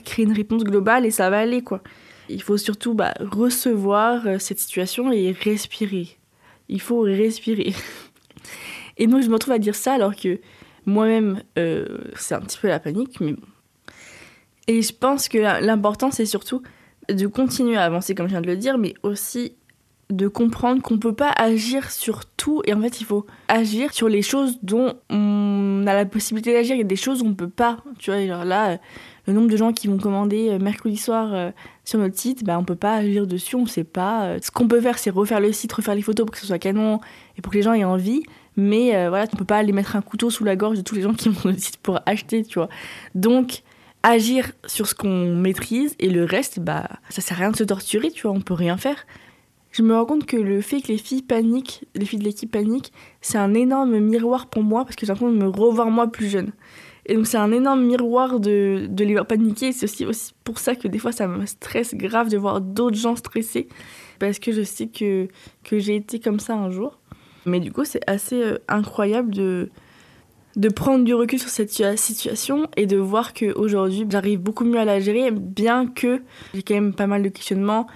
créer 0.04 0.26
une 0.26 0.32
réponse 0.32 0.64
globale 0.64 1.06
et 1.06 1.10
ça 1.10 1.30
va 1.30 1.38
aller 1.38 1.62
quoi. 1.62 1.80
Il 2.28 2.42
faut 2.42 2.56
surtout 2.56 2.94
bah, 2.94 3.14
recevoir 3.20 4.26
euh, 4.26 4.38
cette 4.38 4.58
situation 4.58 5.12
et 5.12 5.32
respirer. 5.32 6.18
Il 6.68 6.80
faut 6.80 7.00
respirer. 7.00 7.74
Et 8.96 9.06
donc 9.06 9.22
je 9.22 9.28
me 9.28 9.34
retrouve 9.34 9.54
à 9.54 9.58
dire 9.58 9.74
ça 9.74 9.94
alors 9.94 10.16
que 10.16 10.40
moi-même, 10.86 11.42
euh, 11.58 11.86
c'est 12.16 12.34
un 12.34 12.40
petit 12.40 12.58
peu 12.58 12.68
la 12.68 12.80
panique, 12.80 13.20
mais 13.20 13.32
bon. 13.32 13.42
Et 14.68 14.82
je 14.82 14.92
pense 14.92 15.28
que 15.28 15.38
l'important, 15.38 16.10
c'est 16.10 16.26
surtout 16.26 16.62
de 17.08 17.26
continuer 17.26 17.76
à 17.76 17.84
avancer, 17.84 18.14
comme 18.14 18.26
je 18.26 18.32
viens 18.32 18.40
de 18.40 18.46
le 18.46 18.56
dire, 18.56 18.78
mais 18.78 18.94
aussi 19.02 19.54
de 20.10 20.28
comprendre 20.28 20.82
qu'on 20.82 20.98
peut 20.98 21.14
pas 21.14 21.32
agir 21.36 21.90
sur 21.90 22.24
et 22.64 22.74
en 22.74 22.80
fait 22.80 23.00
il 23.00 23.04
faut 23.04 23.26
agir 23.48 23.92
sur 23.92 24.08
les 24.08 24.22
choses 24.22 24.58
dont 24.62 24.94
on 25.10 25.84
a 25.86 25.94
la 25.94 26.06
possibilité 26.06 26.52
d'agir. 26.52 26.74
Il 26.74 26.78
y 26.78 26.82
a 26.82 26.84
des 26.84 26.96
choses 26.96 27.22
où 27.22 27.26
on 27.26 27.34
peut 27.34 27.48
pas. 27.48 27.78
Tu 27.98 28.10
vois 28.10 28.24
genre 28.26 28.44
là 28.44 28.70
euh, 28.70 28.76
le 29.26 29.32
nombre 29.32 29.48
de 29.48 29.56
gens 29.56 29.72
qui 29.72 29.88
vont 29.88 29.98
commander 29.98 30.50
euh, 30.50 30.58
mercredi 30.58 30.96
soir 30.96 31.32
euh, 31.32 31.50
sur 31.84 31.98
notre 31.98 32.16
site 32.18 32.44
bah 32.44 32.58
on 32.58 32.64
peut 32.64 32.76
pas 32.76 32.94
agir 32.96 33.26
dessus. 33.26 33.56
On 33.56 33.66
sait 33.66 33.84
pas 33.84 34.36
ce 34.40 34.50
qu'on 34.50 34.68
peut 34.68 34.80
faire 34.80 34.98
c'est 34.98 35.10
refaire 35.10 35.40
le 35.40 35.52
site 35.52 35.72
refaire 35.72 35.94
les 35.94 36.02
photos 36.02 36.26
pour 36.26 36.32
que 36.32 36.40
ce 36.40 36.46
soit 36.46 36.58
canon 36.58 37.00
et 37.36 37.42
pour 37.42 37.52
que 37.52 37.56
les 37.56 37.62
gens 37.62 37.72
aient 37.72 37.84
envie. 37.84 38.22
Mais 38.56 39.08
voilà 39.08 39.26
on 39.32 39.36
peut 39.36 39.44
pas 39.44 39.58
aller 39.58 39.72
mettre 39.72 39.96
un 39.96 40.02
couteau 40.02 40.30
sous 40.30 40.44
la 40.44 40.56
gorge 40.56 40.76
de 40.76 40.82
tous 40.82 40.94
les 40.94 41.02
gens 41.02 41.14
qui 41.14 41.28
vont 41.30 41.40
sur 41.40 41.50
le 41.50 41.58
site 41.58 41.78
pour 41.78 42.00
acheter 42.06 42.44
tu 42.44 42.58
vois. 42.58 42.68
Donc 43.14 43.62
agir 44.02 44.52
sur 44.66 44.86
ce 44.86 44.94
qu'on 44.94 45.34
maîtrise 45.34 45.96
et 45.98 46.08
le 46.08 46.24
reste 46.24 46.60
bah 46.60 46.88
ça 47.08 47.20
sert 47.20 47.38
à 47.38 47.40
rien 47.40 47.50
de 47.50 47.56
se 47.56 47.64
torturer 47.64 48.10
tu 48.10 48.22
vois. 48.22 48.32
On 48.32 48.40
peut 48.40 48.54
rien 48.54 48.76
faire 48.76 49.04
je 49.76 49.82
me 49.82 49.94
rends 49.94 50.06
compte 50.06 50.24
que 50.24 50.36
le 50.38 50.60
fait 50.62 50.80
que 50.80 50.88
les 50.88 50.96
filles 50.96 51.22
paniquent, 51.22 51.84
les 51.94 52.06
filles 52.06 52.18
de 52.18 52.24
l'équipe 52.24 52.50
paniquent, 52.50 52.92
c'est 53.20 53.36
un 53.36 53.52
énorme 53.52 53.98
miroir 53.98 54.46
pour 54.46 54.62
moi 54.62 54.84
parce 54.84 54.96
que 54.96 55.04
j'ai 55.04 55.12
l'impression 55.12 55.32
de 55.34 55.38
me 55.38 55.48
revoir 55.48 55.90
moi 55.90 56.06
plus 56.06 56.28
jeune. 56.28 56.52
Et 57.04 57.14
donc 57.14 57.26
c'est 57.26 57.36
un 57.36 57.52
énorme 57.52 57.84
miroir 57.84 58.40
de, 58.40 58.86
de 58.88 59.04
les 59.04 59.12
voir 59.12 59.26
paniquer. 59.26 59.72
C'est 59.72 59.84
aussi, 59.84 60.06
aussi 60.06 60.32
pour 60.44 60.58
ça 60.58 60.74
que 60.76 60.88
des 60.88 60.98
fois 60.98 61.12
ça 61.12 61.28
me 61.28 61.44
stresse 61.46 61.94
grave 61.94 62.30
de 62.30 62.38
voir 62.38 62.60
d'autres 62.60 62.96
gens 62.96 63.16
stressés 63.16 63.68
parce 64.18 64.38
que 64.38 64.50
je 64.50 64.62
sais 64.62 64.86
que, 64.86 65.28
que 65.62 65.78
j'ai 65.78 65.96
été 65.96 66.20
comme 66.20 66.40
ça 66.40 66.54
un 66.54 66.70
jour. 66.70 66.98
Mais 67.44 67.60
du 67.60 67.70
coup 67.70 67.84
c'est 67.84 68.02
assez 68.08 68.42
euh, 68.42 68.58
incroyable 68.68 69.32
de, 69.34 69.68
de 70.56 70.68
prendre 70.68 71.04
du 71.04 71.14
recul 71.14 71.38
sur 71.38 71.50
cette 71.50 71.70
situa- 71.70 71.96
situation 71.96 72.66
et 72.76 72.86
de 72.86 72.96
voir 72.96 73.34
qu'aujourd'hui 73.34 74.06
j'arrive 74.08 74.40
beaucoup 74.40 74.64
mieux 74.64 74.80
à 74.80 74.84
la 74.86 75.00
gérer 75.00 75.30
bien 75.30 75.86
que 75.86 76.22
j'ai 76.54 76.62
quand 76.62 76.74
même 76.74 76.94
pas 76.94 77.06
mal 77.06 77.22
de 77.22 77.28
questionnements. 77.28 77.86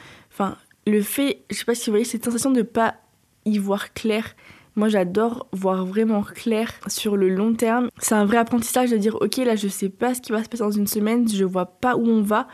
Le 0.91 1.03
fait, 1.03 1.43
je 1.51 1.57
sais 1.57 1.65
pas 1.65 1.77
si 1.77 1.87
vous 1.87 1.93
voyez 1.93 2.05
cette 2.05 2.25
sensation 2.25 2.51
de 2.51 2.63
pas 2.63 2.97
y 3.45 3.59
voir 3.59 3.95
clair. 3.95 4.35
Moi, 4.75 4.89
j'adore 4.89 5.47
voir 5.53 5.87
vraiment 5.87 6.25
clair 6.25 6.73
sur 6.89 7.17
le 7.17 7.29
long 7.29 7.55
terme. 7.55 7.91
C'est 7.99 8.17
un 8.17 8.25
vrai 8.25 8.39
apprentissage 8.39 8.91
de 8.91 8.97
dire, 8.97 9.17
ok, 9.21 9.37
là, 9.37 9.55
je 9.55 9.69
sais 9.69 9.89
pas 9.89 10.15
ce 10.15 10.21
qui 10.21 10.33
va 10.33 10.43
se 10.43 10.49
passer 10.49 10.65
dans 10.65 10.73
une 10.73 10.89
semaine, 10.89 11.29
je 11.29 11.45
vois 11.45 11.67
pas 11.67 11.95
où 11.97 12.09
on 12.09 12.23
va, 12.23 12.49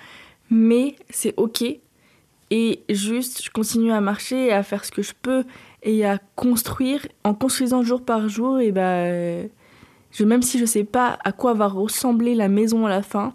mais 0.50 0.96
c'est 1.08 1.32
ok. 1.38 1.64
Et 2.50 2.80
juste, 2.90 3.42
je 3.42 3.50
continue 3.50 3.90
à 3.90 4.02
marcher 4.02 4.52
à 4.52 4.62
faire 4.62 4.84
ce 4.84 4.92
que 4.92 5.00
je 5.00 5.12
peux 5.20 5.44
et 5.82 6.04
à 6.04 6.18
construire. 6.34 7.06
En 7.24 7.32
construisant 7.32 7.82
jour 7.82 8.04
par 8.04 8.28
jour, 8.28 8.60
et 8.60 8.70
ben, 8.70 9.48
je, 10.10 10.24
même 10.24 10.42
si 10.42 10.58
je 10.58 10.66
sais 10.66 10.84
pas 10.84 11.18
à 11.24 11.32
quoi 11.32 11.54
va 11.54 11.68
ressembler 11.68 12.34
la 12.34 12.48
maison 12.48 12.84
à 12.84 12.90
la 12.90 13.02
fin, 13.02 13.34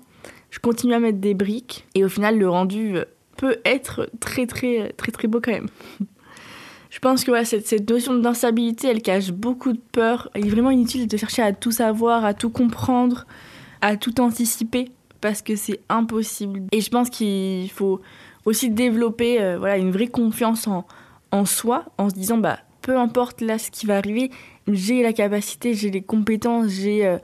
je 0.51 0.59
continue 0.59 0.93
à 0.93 0.99
mettre 0.99 1.17
des 1.17 1.33
briques 1.33 1.87
et 1.95 2.05
au 2.05 2.09
final, 2.09 2.37
le 2.37 2.47
rendu 2.47 2.97
peut 3.41 3.57
être 3.65 4.07
très, 4.19 4.45
très, 4.45 4.93
très, 4.95 5.11
très 5.11 5.27
beau 5.27 5.41
quand 5.41 5.51
même. 5.51 5.67
Je 6.91 6.99
pense 6.99 7.23
que 7.23 7.43
cette, 7.43 7.65
cette, 7.65 7.89
notion 7.89 8.13
d'instabilité, 8.13 8.87
elle 8.89 9.01
cache 9.01 9.31
beaucoup 9.31 9.73
de 9.73 9.81
peur. 9.91 10.29
Il 10.35 10.45
est 10.45 10.49
vraiment 10.49 10.69
inutile 10.69 11.07
de 11.07 11.17
chercher 11.17 11.41
à 11.41 11.51
tout 11.51 11.71
savoir, 11.71 12.23
à 12.23 12.35
tout 12.35 12.51
comprendre, 12.51 13.25
à 13.81 13.97
tout 13.97 14.21
anticiper, 14.21 14.89
parce 15.21 15.41
que 15.41 15.55
c'est 15.55 15.79
impossible. 15.89 16.61
Et 16.71 16.81
je 16.81 16.89
pense 16.91 17.09
qu'il 17.09 17.71
faut 17.71 17.99
aussi 18.45 18.69
développer 18.69 19.41
euh, 19.41 19.57
voilà, 19.57 19.77
une 19.77 19.91
vraie 19.91 20.07
confiance 20.07 20.67
en, 20.67 20.85
en 21.31 21.45
soi, 21.45 21.85
en 21.97 22.09
se 22.09 22.13
disant, 22.13 22.37
bah, 22.37 22.59
peu 22.83 22.95
importe 22.95 23.41
là 23.41 23.57
ce 23.57 23.71
qui 23.71 23.87
va 23.87 23.97
arriver, 23.97 24.29
j'ai 24.67 25.01
la 25.01 25.13
capacité, 25.13 25.73
j'ai 25.73 25.89
les 25.89 26.03
compétences, 26.03 26.67
j'ai 26.67 27.07
euh, 27.07 27.17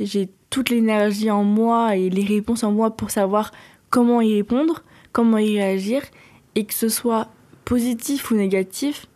j'ai 0.00 0.30
toute 0.48 0.70
l'énergie 0.70 1.30
en 1.30 1.44
moi 1.44 1.94
et 1.96 2.08
les 2.08 2.24
réponses 2.24 2.64
en 2.64 2.72
moi 2.72 2.96
pour 2.96 3.10
savoir 3.10 3.50
comment 3.90 4.22
y 4.22 4.34
répondre, 4.34 4.82
comment 5.12 5.38
y 5.38 5.58
réagir, 5.58 6.02
et 6.54 6.64
que 6.64 6.74
ce 6.74 6.88
soit 6.88 7.28
positif 7.64 8.30
ou 8.30 8.34
négatif, 8.34 9.06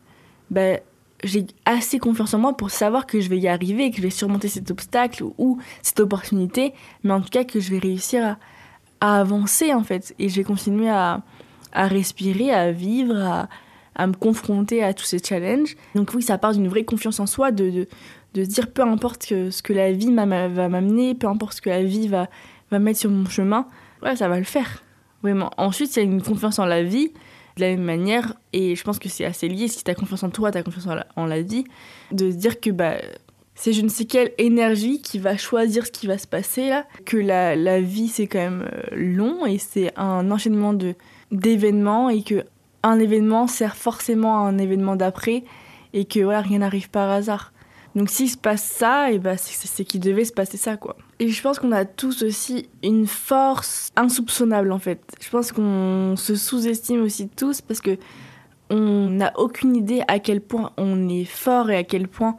ben, 0.50 0.78
j'ai 1.24 1.46
assez 1.64 1.98
confiance 1.98 2.34
en 2.34 2.38
moi 2.38 2.56
pour 2.56 2.70
savoir 2.70 3.06
que 3.06 3.20
je 3.20 3.28
vais 3.28 3.38
y 3.38 3.48
arriver, 3.48 3.90
que 3.90 3.96
je 3.96 4.02
vais 4.02 4.10
surmonter 4.10 4.48
cet 4.48 4.70
obstacle 4.70 5.24
ou, 5.38 5.58
cette 5.82 6.00
opportunité, 6.00 6.74
mais 7.04 7.12
en 7.12 7.20
tout 7.20 7.30
cas 7.30 7.44
que 7.44 7.60
je 7.60 7.70
vais 7.70 7.78
réussir 7.78 8.36
à, 9.00 9.20
avancer 9.20 9.72
en 9.72 9.82
fait. 9.82 10.14
Et 10.18 10.28
je 10.28 10.36
vais 10.36 10.44
continuer 10.44 10.88
à, 10.88 11.22
respirer, 11.72 12.52
à 12.52 12.72
vivre, 12.72 13.48
à, 13.96 14.06
me 14.06 14.14
confronter 14.14 14.82
à 14.82 14.94
tous 14.94 15.04
ces 15.04 15.18
challenges. 15.18 15.76
Donc 15.94 16.12
oui, 16.14 16.22
ça 16.22 16.38
part 16.38 16.52
d'une 16.52 16.68
vraie 16.68 16.84
confiance 16.84 17.20
en 17.20 17.26
soi, 17.26 17.50
de, 17.50 17.70
de, 17.70 17.88
de 18.34 18.44
dire 18.44 18.70
peu 18.70 18.82
importe 18.82 19.26
que, 19.26 19.50
ce 19.50 19.62
que 19.62 19.72
la 19.72 19.92
vie 19.92 20.12
va 20.12 20.26
m'amener, 20.26 21.14
peu 21.14 21.28
importe 21.28 21.54
ce 21.54 21.62
que 21.62 21.70
la 21.70 21.82
vie 21.82 22.08
va, 22.08 22.28
va 22.70 22.78
mettre 22.78 23.00
sur 23.00 23.10
mon 23.10 23.28
chemin, 23.28 23.66
ouais, 24.02 24.16
ça 24.16 24.28
va 24.28 24.38
le 24.38 24.44
faire. 24.44 24.82
Ensuite, 25.56 25.94
il 25.96 25.98
y 25.98 26.02
a 26.02 26.04
une 26.04 26.22
confiance 26.22 26.58
en 26.58 26.66
la 26.66 26.82
vie 26.82 27.12
de 27.56 27.60
la 27.60 27.68
même 27.68 27.82
manière, 27.82 28.34
et 28.52 28.74
je 28.76 28.82
pense 28.82 28.98
que 28.98 29.08
c'est 29.08 29.24
assez 29.24 29.48
lié, 29.48 29.68
si 29.68 29.84
tu 29.84 29.90
as 29.90 29.94
confiance 29.94 30.22
en 30.22 30.30
toi, 30.30 30.50
tu 30.50 30.58
as 30.58 30.62
confiance 30.62 30.86
en 30.86 30.94
la, 30.94 31.06
en 31.16 31.26
la, 31.26 31.42
vie, 31.42 31.64
de 32.10 32.30
se 32.30 32.36
dire 32.36 32.60
que 32.60 32.70
bah, 32.70 32.94
c'est 33.54 33.74
je 33.74 33.82
ne 33.82 33.88
sais 33.88 34.06
quelle 34.06 34.32
énergie 34.38 35.02
qui 35.02 35.18
va 35.18 35.36
choisir 35.36 35.86
ce 35.86 35.90
qui 35.90 36.06
va 36.06 36.16
se 36.16 36.26
passer 36.26 36.70
là, 36.70 36.86
que 37.04 37.18
la, 37.18 37.54
la 37.54 37.80
vie 37.80 38.08
c'est 38.08 38.26
quand 38.26 38.38
même 38.38 38.68
euh, 38.72 38.82
long 38.92 39.44
et 39.44 39.58
c'est 39.58 39.92
un 39.98 40.30
enchaînement 40.30 40.72
de 40.72 40.94
d'événements 41.30 42.08
et 42.08 42.22
que 42.22 42.44
un 42.82 42.98
événement 42.98 43.46
sert 43.46 43.76
forcément 43.76 44.38
à 44.38 44.48
un 44.48 44.58
événement 44.58 44.96
d'après 44.96 45.44
et 45.92 46.04
que 46.04 46.20
voilà, 46.20 46.40
rien 46.40 46.58
n'arrive 46.58 46.90
par 46.90 47.10
hasard. 47.10 47.52
Donc 47.94 48.08
s'il 48.08 48.30
se 48.30 48.38
passe 48.38 48.62
ça, 48.62 49.12
et 49.12 49.18
bah 49.18 49.36
c'est 49.36 49.84
qu'il 49.84 50.00
devait 50.00 50.24
se 50.24 50.32
passer 50.32 50.56
ça 50.56 50.76
quoi. 50.76 50.96
Et 51.18 51.28
je 51.28 51.42
pense 51.42 51.58
qu'on 51.58 51.72
a 51.72 51.84
tous 51.84 52.22
aussi 52.22 52.68
une 52.82 53.06
force 53.06 53.90
insoupçonnable 53.96 54.72
en 54.72 54.78
fait. 54.78 55.00
Je 55.20 55.28
pense 55.28 55.52
qu'on 55.52 56.14
se 56.16 56.34
sous-estime 56.34 57.02
aussi 57.02 57.28
tous 57.28 57.60
parce 57.60 57.80
que 57.80 57.98
on 58.70 59.10
n'a 59.10 59.32
aucune 59.36 59.76
idée 59.76 60.02
à 60.08 60.18
quel 60.18 60.40
point 60.40 60.72
on 60.78 61.08
est 61.08 61.26
fort 61.26 61.70
et 61.70 61.76
à 61.76 61.84
quel 61.84 62.08
point 62.08 62.36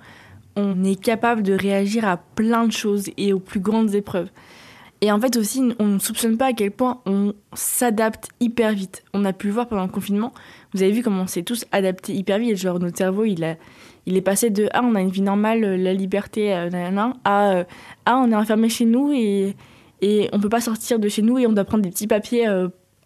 on 0.55 0.83
est 0.83 0.99
capable 0.99 1.43
de 1.43 1.53
réagir 1.53 2.05
à 2.07 2.17
plein 2.17 2.65
de 2.65 2.71
choses 2.71 3.09
et 3.17 3.33
aux 3.33 3.39
plus 3.39 3.59
grandes 3.59 3.93
épreuves. 3.93 4.29
Et 5.01 5.11
en 5.11 5.19
fait 5.19 5.35
aussi, 5.35 5.61
on 5.79 5.85
ne 5.85 5.99
soupçonne 5.99 6.37
pas 6.37 6.47
à 6.47 6.53
quel 6.53 6.71
point 6.71 7.01
on 7.05 7.33
s'adapte 7.53 8.29
hyper 8.39 8.71
vite. 8.71 9.03
On 9.13 9.25
a 9.25 9.33
pu 9.33 9.47
le 9.47 9.53
voir 9.53 9.67
pendant 9.67 9.83
le 9.83 9.91
confinement. 9.91 10.31
Vous 10.73 10.81
avez 10.81 10.93
vu 10.93 11.03
comment 11.03 11.23
on 11.23 11.27
s'est 11.27 11.43
tous 11.43 11.65
adaptés 11.73 12.13
hyper 12.13 12.39
vite. 12.39 12.55
Genre 12.55 12.79
notre 12.79 12.97
cerveau, 12.97 13.25
il 13.25 13.43
a, 13.43 13.55
il 14.05 14.17
est 14.17 14.21
passé 14.21 14.49
de 14.49 14.67
ah 14.73 14.81
on 14.83 14.95
a 14.95 15.01
une 15.01 15.09
vie 15.09 15.21
normale, 15.21 15.63
euh, 15.63 15.77
la 15.77 15.93
liberté, 15.93 16.53
euh, 16.53 16.69
à 17.23 17.51
euh, 17.51 17.63
ah 18.05 18.17
on 18.17 18.31
est 18.31 18.35
enfermé 18.35 18.69
chez 18.69 18.85
nous 18.85 19.11
et 19.13 19.55
et 20.01 20.29
on 20.33 20.39
peut 20.39 20.49
pas 20.49 20.61
sortir 20.61 20.99
de 20.99 21.07
chez 21.07 21.21
nous 21.21 21.39
et 21.39 21.47
on 21.47 21.53
doit 21.53 21.63
prendre 21.63 21.83
des 21.83 21.89
petits 21.89 22.07
papiers 22.07 22.45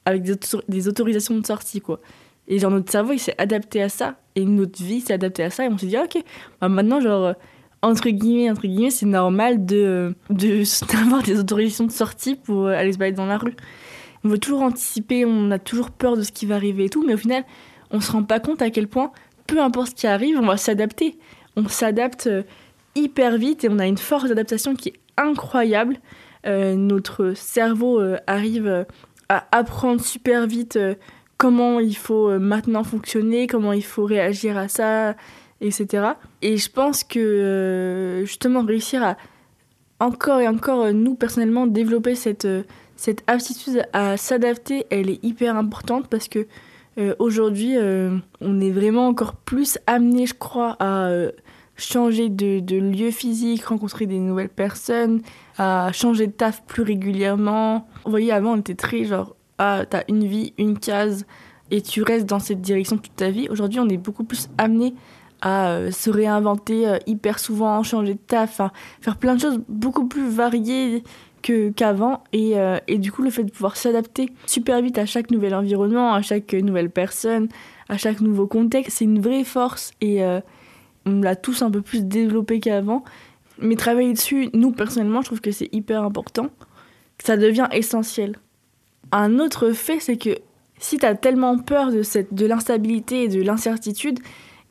avec 0.06 0.24
des, 0.24 0.88
autorisations 0.88 1.38
de 1.38 1.46
sortie 1.46 1.80
quoi. 1.80 2.00
Et 2.48 2.58
genre 2.58 2.72
notre 2.72 2.92
cerveau 2.92 3.14
il 3.14 3.20
s'est 3.20 3.36
adapté 3.38 3.84
à 3.84 3.90
ça 3.90 4.16
et 4.36 4.46
notre 4.46 4.82
vie 4.82 5.02
s'est 5.02 5.14
adaptée 5.14 5.44
à 5.44 5.52
ça 5.52 5.66
et 5.66 5.68
on 5.68 5.78
s'est 5.78 5.86
dit 5.86 5.98
ok 5.98 6.24
bah, 6.60 6.70
maintenant 6.70 7.00
genre 7.00 7.36
entre 7.84 8.10
guillemets 8.10 8.50
entre 8.50 8.64
guillemets 8.64 8.90
c'est 8.90 9.06
normal 9.06 9.68
de 9.68 10.16
de 10.32 10.64
d'avoir 10.92 11.22
des 11.22 11.38
autorisations 11.38 11.86
de 11.86 11.92
sortie 11.92 12.34
pour 12.34 12.68
aller 12.68 12.94
se 12.94 12.98
balader 12.98 13.18
dans 13.18 13.28
la 13.28 13.38
rue. 13.38 13.56
On 14.24 14.30
veut 14.30 14.40
toujours 14.40 14.64
anticiper, 14.64 15.24
on 15.24 15.52
a 15.52 15.60
toujours 15.60 15.92
peur 15.92 16.18
de 16.18 16.24
ce 16.24 16.32
qui 16.32 16.48
va 16.48 16.56
arriver 16.56 16.86
et 16.86 16.90
tout, 16.90 17.06
mais 17.06 17.14
au 17.14 17.18
final 17.18 17.44
on 17.92 18.02
se 18.02 18.12
rend 18.12 18.24
pas 18.24 18.40
compte 18.40 18.64
à 18.64 18.72
quel 18.72 18.88
point 18.88 19.12
peu 19.48 19.62
importe 19.62 19.90
ce 19.90 19.96
qui 19.96 20.08
arrive, 20.08 20.38
on 20.38 20.46
va 20.46 20.58
s'adapter. 20.58 21.18
On 21.56 21.68
s'adapte 21.68 22.28
euh, 22.28 22.44
hyper 22.96 23.38
vite 23.38 23.64
et 23.64 23.70
on 23.70 23.80
a 23.80 23.88
une 23.88 23.98
force 23.98 24.26
d'adaptation 24.30 24.76
qui 24.76 24.90
est 24.90 25.00
incroyable. 25.18 25.98
Euh, 26.46 26.76
notre 26.76 27.34
cerveau 27.34 28.00
euh, 28.00 28.18
arrive 28.28 28.86
à 29.30 29.48
apprendre 29.52 30.02
super 30.02 30.46
vite 30.48 30.80
comment 31.38 31.80
il 31.80 31.96
faut 31.98 32.40
maintenant 32.40 32.84
fonctionner, 32.84 33.48
comment 33.48 33.74
il 33.74 33.84
faut 33.84 34.06
réagir 34.06 34.58
à 34.58 34.68
ça, 34.68 35.16
etc. 35.60 36.12
Et 36.42 36.58
je 36.58 36.70
pense 36.72 37.04
que 37.04 38.24
justement 38.26 38.64
réussir 38.64 39.04
à 39.04 39.18
encore 40.00 40.40
et 40.40 40.48
encore, 40.48 40.94
nous 40.94 41.16
personnellement, 41.16 41.68
développer 41.68 42.16
cette, 42.16 42.48
cette 42.96 43.24
aptitude 43.28 43.84
à 43.92 44.16
s'adapter, 44.16 44.86
elle 44.90 45.10
est 45.10 45.24
hyper 45.24 45.58
importante 45.58 46.08
parce 46.08 46.28
que 46.28 46.48
euh, 46.98 47.16
aujourd'hui, 47.20 47.78
euh, 47.78 48.18
on 48.42 48.60
est 48.60 48.72
vraiment 48.72 49.08
encore 49.08 49.36
plus 49.36 49.78
amené, 49.86 50.26
je 50.26 50.34
crois, 50.34 50.76
à 50.80 51.08
euh, 51.10 51.32
changer 51.76 52.30
de, 52.30 52.60
de, 52.60 52.78
lieu 52.78 53.12
physique, 53.12 53.66
rencontrer 53.66 54.08
des 54.08 54.18
nouvelles 54.18 54.50
personnes, 54.50 55.22
à 55.58 55.92
changer 55.94 56.28
de 56.28 56.32
taf 56.32 56.64
plus 56.66 56.82
régulièrement. 56.82 57.88
Vous 58.04 58.12
voyez, 58.12 58.32
avant, 58.32 58.54
on 58.54 58.58
était 58.58 58.76
très 58.76 59.04
genre, 59.04 59.36
ah, 59.60 59.84
t'as 59.88 60.04
une 60.08 60.26
vie, 60.26 60.54
une 60.58 60.80
case, 60.80 61.26
et 61.70 61.82
tu 61.82 62.02
restes 62.02 62.26
dans 62.26 62.40
cette 62.40 62.62
direction 62.62 62.98
toute 62.98 63.16
ta 63.16 63.30
vie. 63.30 63.48
Aujourd'hui, 63.50 63.80
on 63.80 63.90
est 63.90 63.98
beaucoup 63.98 64.24
plus 64.24 64.50
amené 64.58 64.96
à 65.42 65.92
se 65.92 66.10
réinventer 66.10 66.98
hyper 67.06 67.38
souvent, 67.38 67.84
changer 67.84 68.16
de 68.16 68.20
taf, 68.20 68.60
faire 69.02 69.18
plein 69.18 69.36
de 69.36 69.42
choses 69.42 69.62
beaucoup 69.68 70.08
plus 70.08 70.28
variées 70.28 71.04
qu'avant. 71.76 72.24
et, 72.34 72.58
euh, 72.58 72.78
et, 72.88 72.98
du 72.98 73.12
coup, 73.12 73.22
le 73.22 73.30
fait 73.30 73.44
de 73.44 73.52
pouvoir 73.52 73.78
s'adapter 73.78 74.30
super 74.46 74.82
vite 74.82 74.98
à 74.98 75.06
chaque 75.06 75.32
nouvel 75.32 75.54
environnement, 75.56 76.14
à 76.14 76.22
chaque 76.22 76.54
nouvelle 76.54 76.90
personne, 76.90 77.48
à 77.90 77.98
chaque 77.98 78.22
nouveau 78.22 78.48
contexte, 78.48 78.98
c'est 78.98 79.06
une 79.06 79.20
vraie 79.20 79.44
force. 79.44 79.92
Et 80.02 80.24
euh, 80.24 80.40
on 81.06 81.22
l'a 81.22 81.36
tous 81.36 81.62
un 81.62 81.72
peu 81.72 81.82
plus 81.82 82.04
développé 82.04 82.60
qu'avant. 82.60 83.04
Mais 83.60 83.76
travailler 83.76 84.14
dessus, 84.14 84.50
nous, 84.54 84.72
personnellement, 84.72 85.22
je 85.22 85.28
trouve 85.28 85.42
que 85.42 85.52
c'est 85.52 85.70
hyper 85.74 86.04
important. 86.04 86.50
Ça 87.24 87.38
devient 87.38 87.68
essentiel. 87.72 88.36
Un 89.12 89.40
autre 89.40 89.72
fait, 89.72 90.00
c'est 90.00 90.18
que 90.18 90.38
si 90.80 90.98
tu 90.98 91.06
as 91.06 91.16
tellement 91.16 91.58
peur 91.58 91.92
de, 91.92 92.04
cette, 92.04 92.34
de 92.34 92.46
l'instabilité 92.46 93.24
et 93.24 93.28
de 93.28 93.42
l'incertitude, 93.42 94.20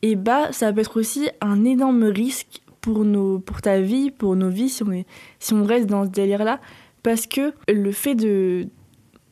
et 0.02 0.10
eh 0.10 0.16
bah, 0.16 0.52
ça 0.52 0.72
peut 0.72 0.80
être 0.80 1.00
aussi 1.00 1.28
un 1.40 1.64
énorme 1.64 2.04
risque 2.04 2.60
pour, 2.86 3.04
nos, 3.04 3.40
pour 3.40 3.60
ta 3.60 3.80
vie, 3.80 4.12
pour 4.12 4.36
nos 4.36 4.48
vies, 4.48 4.68
si 4.68 4.84
on, 4.84 4.92
est, 4.92 5.06
si 5.40 5.54
on 5.54 5.64
reste 5.64 5.88
dans 5.88 6.04
ce 6.04 6.10
délire-là. 6.10 6.60
Parce 7.02 7.26
que 7.26 7.52
le 7.66 7.90
fait 7.90 8.14
de, 8.14 8.68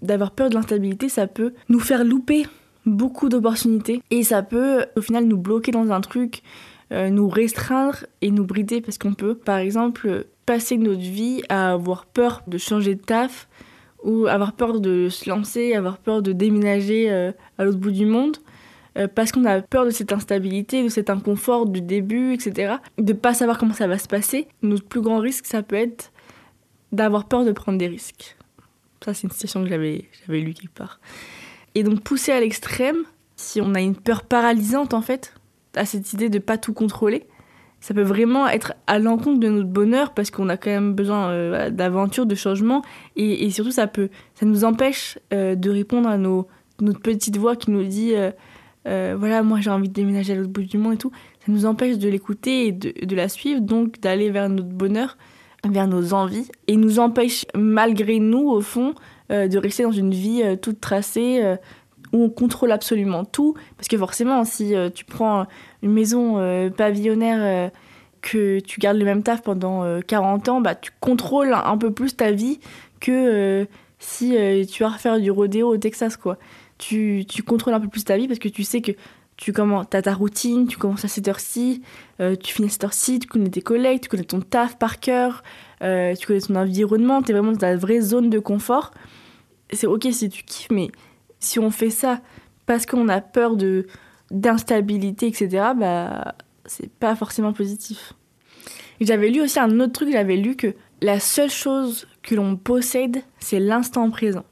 d'avoir 0.03 0.33
peur 0.33 0.51
de 0.51 0.57
l'instabilité, 0.57 1.09
ça 1.09 1.29
peut 1.29 1.55
nous 1.69 1.79
faire 1.79 2.03
louper 2.03 2.47
beaucoup 2.85 3.29
d'opportunités. 3.29 4.03
Et 4.11 4.25
ça 4.25 4.43
peut, 4.43 4.87
au 4.97 5.01
final, 5.01 5.27
nous 5.27 5.37
bloquer 5.37 5.71
dans 5.71 5.93
un 5.93 6.01
truc, 6.01 6.43
euh, 6.91 7.11
nous 7.11 7.29
restreindre 7.29 7.99
et 8.23 8.33
nous 8.33 8.45
brider. 8.45 8.81
Parce 8.81 8.99
qu'on 8.99 9.15
peut, 9.15 9.37
par 9.37 9.59
exemple, 9.59 10.27
passer 10.47 10.77
notre 10.77 11.01
vie 11.01 11.43
à 11.49 11.75
avoir 11.75 12.07
peur 12.07 12.43
de 12.49 12.59
changer 12.59 12.97
de 12.97 13.03
taf 13.03 13.49
ou 14.03 14.27
avoir 14.27 14.55
peur 14.55 14.81
de 14.81 15.09
se 15.09 15.31
lancer, 15.31 15.75
avoir 15.75 15.99
peur 15.99 16.23
de 16.23 16.33
déménager 16.33 17.09
euh, 17.09 17.31
à 17.59 17.65
l'autre 17.65 17.79
bout 17.79 17.93
du 17.93 18.05
monde. 18.05 18.39
Euh, 18.97 19.09
parce 19.13 19.33
qu'on 19.33 19.45
a 19.45 19.61
peur 19.61 19.85
de 19.85 19.91
cette 19.91 20.13
instabilité, 20.13 20.83
de 20.85 20.89
cet 20.89 21.11
inconfort 21.11 21.67
du 21.67 21.81
début, 21.81 22.33
etc. 22.33 22.77
De 22.99 23.13
pas 23.13 23.35
savoir 23.35 23.59
comment 23.59 23.75
ça 23.75 23.89
va 23.89 23.99
se 23.99 24.07
passer. 24.07 24.47
Notre 24.63 24.85
plus 24.85 25.01
grand 25.01 25.19
risque, 25.19 25.47
ça 25.47 25.63
peut 25.63 25.77
être 25.77 26.13
d'avoir 26.93 27.27
peur 27.27 27.45
de 27.45 27.53
prendre 27.53 27.79
des 27.79 27.89
risques. 27.89 28.37
Ça, 29.05 29.13
c'est 29.13 29.25
une 29.25 29.33
situation 29.33 29.63
que 29.63 29.69
j'avais, 29.69 30.05
j'avais 30.27 30.41
lu 30.41 30.55
quelque 30.55 30.75
part. 30.75 31.01
Et 31.75 31.83
donc, 31.83 32.01
pousser 32.01 32.33
à 32.33 32.41
l'extrême, 32.41 32.99
si 33.37 33.61
on 33.61 33.75
a 33.75 33.81
une 33.81 33.97
peur 33.97 34.23
paralysante, 34.23 34.95
en 34.95 35.03
fait, 35.03 35.35
à 35.75 35.85
cette 35.85 36.13
idée 36.13 36.29
de 36.29 36.39
pas 36.39 36.57
tout 36.57 36.73
contrôler, 36.73 37.27
ça 37.81 37.93
peut 37.93 38.03
vraiment 38.03 38.49
être 38.49 38.73
à 38.87 38.99
l'encontre 38.99 39.41
de 39.41 39.49
notre 39.49 39.69
bonheur 39.69 40.15
parce 40.15 40.31
qu'on 40.31 40.49
a 40.49 40.57
quand 40.57 40.71
même 40.71 40.95
besoin 40.95 41.29
euh, 41.29 41.69
d'aventure, 41.69 42.25
de 42.25 42.35
changement. 42.35 42.83
Et, 43.17 43.51
surtout, 43.51 43.73
ça, 43.73 43.87
peut, 43.87 44.09
ça 44.35 44.47
nous 44.47 44.65
empêche 44.65 45.19
euh, 45.35 45.55
de 45.55 45.69
répondre 45.69 46.09
à 46.09 46.17
nos, 46.17 46.49
notre 46.81 47.01
petite 47.01 47.37
voix 47.37 47.57
qui 47.57 47.71
nous 47.71 47.85
dit 47.85 48.15
euh, 48.15 48.31
voilà, 48.85 49.43
moi 49.43 49.61
j'ai 49.61 49.71
envie 49.71 49.89
de 49.89 49.95
déménager 49.95 50.33
à 50.33 50.37
l'autre 50.37 50.51
bout 50.51 50.63
du 50.63 50.79
monde 50.79 50.95
et 50.95 50.99
tout, 50.99 51.13
ça 51.41 51.53
nous 51.53 51.67
empêche 51.67 51.99
de 51.99 52.09
l'écouter 52.09 52.67
et 52.67 52.73
de, 52.73 52.93
de 53.05 53.17
la 53.17 53.29
suivre, 53.29 53.61
donc 53.61 54.01
d'aller 54.01 54.31
vers 54.31 54.49
notre 54.49 54.69
bonheur, 54.69 55.17
vers 55.69 55.89
nos 55.89 56.13
envies, 56.13 56.49
et 56.69 56.77
nous 56.77 56.99
empêche 56.99 57.47
malgré 57.55 58.19
nous, 58.19 58.49
au 58.49 58.61
fond, 58.61 58.95
euh, 59.31 59.49
de 59.49 59.59
rester 59.59 59.83
dans 59.83 59.93
une 59.93 60.13
vie 60.13 60.43
euh, 60.43 60.57
toute 60.57 60.81
tracée 60.81 61.41
euh, 61.43 61.57
où 62.13 62.25
on 62.25 62.31
contrôle 62.31 62.73
absolument 62.73 63.25
tout. 63.25 63.55
Parce 63.77 63.89
que 63.89 63.97
forcément, 63.97 64.45
si 64.45 64.75
euh, 64.75 64.91
tu 64.91 65.05
prends 65.05 65.47
une 65.83 65.93
maison 65.93 66.39
euh, 66.39 66.71
pavillonnaire, 66.71 67.39
euh, 67.41 67.69
que 68.25 68.59
tu 68.61 68.81
gardes 68.81 68.97
le 68.97 69.05
même 69.05 69.23
taf 69.23 69.43
pendant 69.43 69.85
euh, 69.85 70.01
40 70.01 70.49
ans, 70.49 70.61
bah, 70.61 70.75
tu 70.75 70.91
contrôles 71.01 71.53
un, 71.53 71.77
peu 71.77 71.93
plus 71.93 72.17
ta 72.17 72.31
vie 72.31 72.59
que 73.01 73.13
euh, 73.13 73.65
si 73.99 74.37
euh, 74.37 74.65
tu 74.65 74.83
vas 74.83 74.91
refaire 74.91 75.21
du 75.21 75.31
rodéo 75.31 75.69
au 75.69 75.77
Texas, 75.77 76.17
quoi. 76.17 76.39
Tu, 76.79 77.25
contrôles 77.47 77.75
un 77.75 77.81
peu 77.81 77.89
plus 77.89 78.05
ta 78.05 78.17
vie 78.17 78.27
parce 78.27 78.39
que 78.39 78.49
tu 78.49 78.65
sais 78.65 78.81
que 78.81 78.93
tu 79.37 79.53
commences, 79.53 79.87
as 79.93 80.03
ta 80.03 80.15
routine, 80.15 80.67
tu 80.67 80.77
commences 80.77 81.05
à 81.05 81.09
cette 81.09 81.27
heure-ci, 81.27 81.83
euh, 82.21 82.37
tu 82.37 82.55
finis 82.55 82.69
à 82.69 82.71
cette 82.71 82.85
heure-ci, 82.85 83.19
tu 83.19 83.27
connais 83.27 83.51
tes 83.51 83.63
collègues, 83.63 84.01
tu 84.01 84.09
connais 84.09 84.25
ton 84.25 84.41
taf 84.41 84.79
par 84.79 85.01
cœur, 85.01 85.43
euh, 85.83 86.15
tu 86.15 86.27
connais 86.27 86.41
ton 86.41 86.55
environnement, 86.57 87.23
tu 87.23 87.31
es 87.31 87.35
vraiment 87.35 87.53
dans 87.53 87.59
ta 87.59 87.77
vraie 87.77 88.01
zone 88.01 88.31
de 88.31 88.39
confort. 88.39 88.93
C'est 89.73 89.87
ok 89.87 90.07
si 90.13 90.29
tu 90.29 90.45
kiffes, 90.45 90.71
mais 90.71 90.89
si 91.41 91.59
on 91.59 91.71
fait 91.71 91.91
ça 91.91 92.21
parce 92.67 92.87
qu'on 92.87 93.09
a 93.09 93.21
peur 93.21 93.57
de 93.57 93.87
d'instabilité, 94.31 95.27
etc., 95.27 95.73
bah, 95.77 96.35
c'est 96.65 96.91
pas 96.91 97.15
forcément 97.15 97.53
positif. 97.53 98.15
J'avais 99.01 99.29
lu 99.29 99.41
aussi 99.43 99.59
un 99.59 99.81
autre 99.81 99.93
truc, 99.93 100.11
j'avais 100.13 100.37
lu 100.37 100.57
que 100.57 100.75
la 101.03 101.21
seule 101.21 101.51
chose 101.51 102.07
que 102.23 102.35
l'on 102.35 102.57
possède, 102.57 103.23
c'est 103.39 103.61
l'instant 103.61 104.09
présent. 104.11 104.45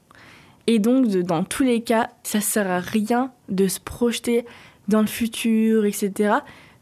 Et 0.67 0.79
donc, 0.79 1.07
dans 1.07 1.43
tous 1.43 1.63
les 1.63 1.81
cas, 1.81 2.09
ça 2.23 2.39
sert 2.39 2.69
à 2.69 2.79
rien 2.79 3.31
de 3.49 3.67
se 3.67 3.79
projeter 3.79 4.45
dans 4.87 5.01
le 5.01 5.07
futur, 5.07 5.85
etc. 5.85 6.35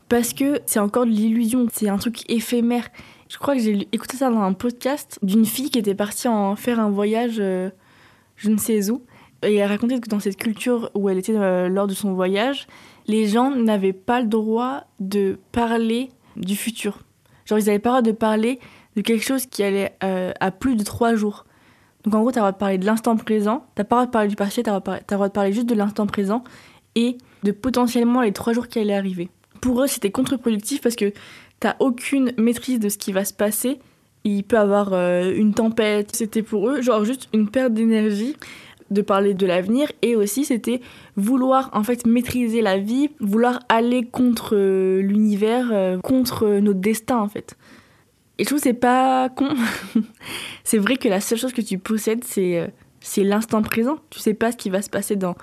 Parce 0.09 0.33
que 0.33 0.59
c'est 0.65 0.79
encore 0.79 1.05
de 1.05 1.11
l'illusion, 1.11 1.67
c'est 1.71 1.89
un 1.89 1.97
truc 1.97 2.29
éphémère. 2.29 2.89
Je 3.29 3.37
crois 3.37 3.55
que 3.55 3.61
j'ai 3.61 3.87
écouté 3.91 4.17
ça 4.17 4.29
dans 4.29 4.41
un 4.41 4.53
podcast 4.53 5.17
d'une 5.23 5.45
fille 5.45 5.69
qui 5.69 5.79
était 5.79 5.95
partie 5.95 6.27
en 6.27 6.55
faire 6.55 6.79
un 6.79 6.89
voyage, 6.89 7.37
euh, 7.39 7.69
je 8.35 8.49
ne 8.49 8.57
sais 8.57 8.91
où. 8.91 9.03
Et 9.43 9.55
elle 9.55 9.69
racontait 9.69 9.99
que 9.99 10.09
dans 10.09 10.19
cette 10.19 10.37
culture 10.37 10.91
où 10.93 11.09
elle 11.09 11.17
était 11.17 11.35
euh, 11.35 11.69
lors 11.69 11.87
de 11.87 11.93
son 11.93 12.13
voyage, 12.13 12.67
les 13.07 13.27
gens 13.27 13.55
n'avaient 13.55 13.93
pas 13.93 14.21
le 14.21 14.27
droit 14.27 14.83
de 14.99 15.39
parler 15.51 16.09
du 16.35 16.55
futur. 16.55 16.99
Genre, 17.45 17.57
ils 17.57 17.65
n'avaient 17.65 17.79
pas 17.79 17.89
le 17.97 18.01
droit 18.01 18.11
de 18.11 18.17
parler 18.17 18.59
de 18.95 19.01
quelque 19.01 19.23
chose 19.23 19.45
qui 19.45 19.63
allait 19.63 19.95
euh, 20.03 20.33
à 20.39 20.51
plus 20.51 20.75
de 20.75 20.83
trois 20.83 21.15
jours. 21.15 21.45
Donc, 22.05 22.15
en 22.15 22.21
gros, 22.21 22.31
tu 22.31 22.39
as 22.39 22.41
le 22.41 22.43
droit 22.43 22.51
de 22.51 22.57
parler 22.57 22.77
de 22.77 22.85
l'instant 22.85 23.15
présent, 23.15 23.65
tu 23.75 23.83
pas 23.83 23.83
le 23.83 23.87
droit 23.87 24.05
de 24.05 24.11
parler 24.11 24.27
du 24.27 24.35
passé, 24.35 24.63
tu 24.63 24.69
as, 24.69 24.73
le 24.73 25.15
droit 25.15 25.27
de 25.27 25.33
parler 25.33 25.53
juste 25.53 25.67
de 25.67 25.75
l'instant 25.75 26.07
présent 26.07 26.43
et 26.95 27.17
de 27.43 27.51
potentiellement 27.51 28.21
les 28.21 28.31
trois 28.31 28.53
jours 28.53 28.67
qui 28.67 28.79
allaient 28.79 28.95
arriver. 28.95 29.29
Pour 29.61 29.83
eux, 29.83 29.87
c'était 29.87 30.11
contre-productif 30.11 30.81
parce 30.81 30.95
que 30.95 31.13
t'as 31.59 31.75
aucune 31.79 32.33
maîtrise 32.37 32.79
de 32.79 32.89
ce 32.89 32.97
qui 32.97 33.11
va 33.11 33.25
se 33.25 33.33
passer. 33.33 33.79
Il 34.23 34.43
peut 34.43 34.57
avoir 34.57 34.93
euh, 34.93 35.33
une 35.35 35.53
tempête. 35.53 36.15
C'était 36.15 36.43
pour 36.43 36.69
eux, 36.69 36.81
genre, 36.81 37.05
juste 37.05 37.29
une 37.33 37.49
perte 37.49 37.73
d'énergie 37.73 38.35
de 38.91 39.01
parler 39.01 39.33
de 39.33 39.45
l'avenir 39.45 39.89
et 40.01 40.15
aussi 40.15 40.45
c'était 40.45 40.81
vouloir 41.15 41.69
en 41.73 41.83
fait 41.83 42.05
maîtriser 42.05 42.61
la 42.61 42.77
vie, 42.77 43.09
vouloir 43.19 43.61
aller 43.69 44.03
contre 44.05 44.55
euh, 44.55 45.01
l'univers, 45.01 45.69
euh, 45.71 45.97
contre 45.99 46.59
notre 46.59 46.81
destin 46.81 47.17
en 47.17 47.29
fait. 47.29 47.55
Et 48.41 48.43
je 48.43 48.49
trouve 48.49 48.59
c'est 48.59 48.73
pas 48.73 49.29
con. 49.29 49.49
c'est 50.63 50.79
vrai 50.79 50.97
que 50.97 51.07
la 51.07 51.21
seule 51.21 51.37
chose 51.37 51.53
que 51.53 51.61
tu 51.61 51.77
possèdes 51.77 52.23
c'est 52.23 52.57
euh, 52.57 52.67
c'est 52.99 53.23
l'instant 53.23 53.61
présent. 53.61 53.97
Tu 54.09 54.19
sais 54.19 54.33
pas 54.33 54.51
ce 54.51 54.57
qui 54.57 54.71
va 54.71 54.81
se 54.81 54.89
passer 54.89 55.15
dans 55.15 55.35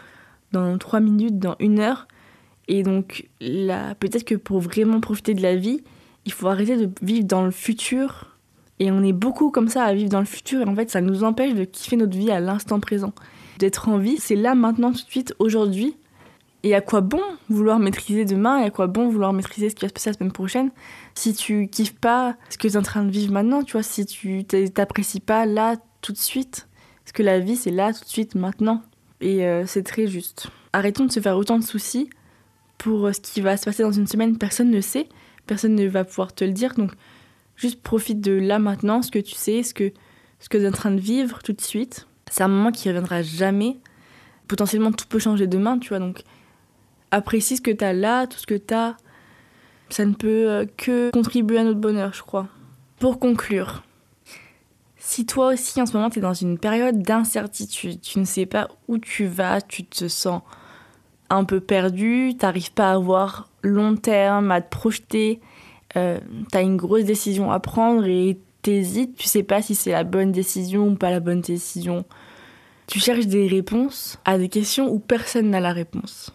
dans 0.50 0.76
trois 0.78 0.98
minutes, 0.98 1.38
dans 1.38 1.54
une 1.60 1.78
heure. 1.78 2.08
Et 2.66 2.82
donc 2.82 3.28
là, 3.40 3.94
peut-être 3.94 4.24
que 4.24 4.34
pour 4.34 4.58
vraiment 4.58 4.98
profiter 4.98 5.34
de 5.34 5.42
la 5.42 5.54
vie, 5.54 5.80
il 6.24 6.32
faut 6.32 6.48
arrêter 6.48 6.76
de 6.76 6.90
vivre 7.00 7.24
dans 7.24 7.44
le 7.44 7.52
futur. 7.52 8.36
Et 8.80 8.90
on 8.90 9.04
est 9.04 9.12
beaucoup 9.12 9.52
comme 9.52 9.68
ça 9.68 9.84
à 9.84 9.94
vivre 9.94 10.10
dans 10.10 10.18
le 10.18 10.26
futur 10.26 10.62
et 10.62 10.68
en 10.68 10.74
fait 10.74 10.90
ça 10.90 11.00
nous 11.00 11.22
empêche 11.22 11.54
de 11.54 11.62
kiffer 11.62 11.96
notre 11.96 12.18
vie 12.18 12.32
à 12.32 12.40
l'instant 12.40 12.80
présent 12.80 13.12
d'être 13.60 13.88
en 13.88 13.98
vie, 13.98 14.16
c'est 14.18 14.36
là 14.36 14.56
maintenant 14.56 14.90
tout 14.90 15.04
de 15.04 15.10
suite 15.10 15.34
aujourd'hui. 15.38 15.96
Et 16.62 16.74
à 16.74 16.80
quoi 16.80 17.00
bon 17.00 17.22
vouloir 17.48 17.78
maîtriser 17.78 18.24
demain 18.24 18.60
et 18.60 18.64
à 18.64 18.70
quoi 18.70 18.88
bon 18.88 19.08
vouloir 19.08 19.32
maîtriser 19.32 19.70
ce 19.70 19.74
qui 19.74 19.84
va 19.84 19.88
se 19.88 19.94
passer 19.94 20.10
la 20.10 20.14
semaine 20.14 20.32
prochaine 20.32 20.70
si 21.14 21.32
tu 21.32 21.68
kiffes 21.68 21.94
pas 21.94 22.36
ce 22.50 22.58
que 22.58 22.66
tu 22.66 22.74
es 22.74 22.76
en 22.76 22.82
train 22.82 23.04
de 23.04 23.10
vivre 23.10 23.32
maintenant, 23.32 23.62
tu 23.62 23.72
vois, 23.72 23.82
si 23.82 24.04
tu 24.06 24.44
t'apprécies 24.44 25.20
pas 25.20 25.46
là 25.46 25.76
tout 26.00 26.12
de 26.12 26.18
suite. 26.18 26.68
Parce 27.04 27.12
que 27.12 27.22
la 27.22 27.38
vie 27.38 27.56
c'est 27.56 27.70
là 27.70 27.92
tout 27.92 28.04
de 28.04 28.08
suite 28.08 28.34
maintenant. 28.34 28.82
Et 29.20 29.46
euh, 29.46 29.66
c'est 29.66 29.82
très 29.82 30.06
juste. 30.06 30.48
Arrêtons 30.72 31.04
de 31.04 31.12
se 31.12 31.20
faire 31.20 31.36
autant 31.36 31.58
de 31.58 31.64
soucis 31.64 32.10
pour 32.76 33.12
ce 33.14 33.20
qui 33.20 33.40
va 33.40 33.56
se 33.56 33.64
passer 33.64 33.82
dans 33.82 33.92
une 33.92 34.06
semaine, 34.06 34.38
personne 34.38 34.70
ne 34.70 34.80
sait, 34.80 35.08
personne 35.46 35.74
ne 35.74 35.86
va 35.86 36.04
pouvoir 36.04 36.34
te 36.34 36.44
le 36.44 36.52
dire. 36.52 36.74
Donc 36.74 36.92
juste 37.56 37.82
profite 37.82 38.20
de 38.20 38.32
là 38.32 38.58
maintenant, 38.58 39.02
ce 39.02 39.10
que 39.10 39.18
tu 39.18 39.34
sais, 39.34 39.62
ce 39.62 39.74
que, 39.74 39.92
ce 40.40 40.48
que 40.48 40.58
tu 40.58 40.64
es 40.64 40.68
en 40.68 40.72
train 40.72 40.90
de 40.90 41.00
vivre 41.00 41.40
tout 41.42 41.52
de 41.52 41.60
suite 41.60 42.08
c'est 42.30 42.42
un 42.42 42.48
moment 42.48 42.72
qui 42.72 42.88
reviendra 42.88 43.22
jamais. 43.22 43.76
Potentiellement, 44.46 44.92
tout 44.92 45.06
peut 45.08 45.18
changer 45.18 45.46
demain, 45.46 45.78
tu 45.78 45.90
vois. 45.90 45.98
Donc, 45.98 46.22
apprécie 47.10 47.56
ce 47.56 47.62
que 47.62 47.70
tu 47.70 47.84
as 47.84 47.92
là, 47.92 48.26
tout 48.26 48.38
ce 48.38 48.46
que 48.46 48.54
tu 48.54 48.74
as. 48.74 48.96
Ça 49.90 50.04
ne 50.04 50.14
peut 50.14 50.50
euh, 50.50 50.66
que 50.76 51.10
contribuer 51.10 51.58
à 51.58 51.64
notre 51.64 51.80
bonheur, 51.80 52.12
je 52.12 52.22
crois. 52.22 52.48
Pour 52.98 53.18
conclure, 53.18 53.82
si 54.98 55.24
toi 55.24 55.54
aussi 55.54 55.80
en 55.80 55.86
ce 55.86 55.94
moment 55.94 56.10
tu 56.10 56.18
es 56.18 56.22
dans 56.22 56.34
une 56.34 56.58
période 56.58 57.02
d'incertitude, 57.02 58.00
tu 58.00 58.18
ne 58.18 58.24
sais 58.24 58.44
pas 58.44 58.68
où 58.88 58.98
tu 58.98 59.26
vas, 59.26 59.60
tu 59.60 59.84
te 59.84 60.08
sens 60.08 60.42
un 61.30 61.44
peu 61.44 61.60
perdu, 61.60 62.34
t'arrives 62.38 62.72
pas 62.72 62.92
à 62.92 62.98
voir 62.98 63.48
long 63.62 63.96
terme, 63.96 64.50
à 64.50 64.60
te 64.60 64.68
projeter, 64.68 65.40
euh, 65.96 66.18
tu 66.50 66.58
as 66.58 66.62
une 66.62 66.76
grosse 66.76 67.04
décision 67.04 67.50
à 67.50 67.60
prendre 67.60 68.04
et 68.06 68.38
t'hésites, 68.62 69.16
tu 69.16 69.28
sais 69.28 69.42
pas 69.42 69.62
si 69.62 69.74
c'est 69.74 69.92
la 69.92 70.04
bonne 70.04 70.32
décision 70.32 70.88
ou 70.88 70.94
pas 70.94 71.10
la 71.10 71.20
bonne 71.20 71.40
décision. 71.40 72.04
Tu 72.86 73.00
cherches 73.00 73.26
des 73.26 73.46
réponses 73.46 74.18
à 74.24 74.38
des 74.38 74.48
questions 74.48 74.90
où 74.90 74.98
personne 74.98 75.50
n'a 75.50 75.60
la 75.60 75.72
réponse. 75.72 76.32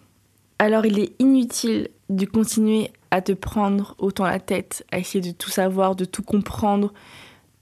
Alors 0.64 0.86
il 0.86 0.98
est 0.98 1.12
inutile 1.20 1.90
de 2.08 2.26
continuer 2.26 2.90
à 3.12 3.22
te 3.22 3.34
prendre 3.34 3.96
autant 3.98 4.24
la 4.24 4.40
tête, 4.40 4.86
à 4.94 5.00
essayer 5.00 5.20
de 5.20 5.36
tout 5.36 5.50
savoir, 5.50 5.94
de 5.94 6.06
tout 6.06 6.24
comprendre, 6.24 6.94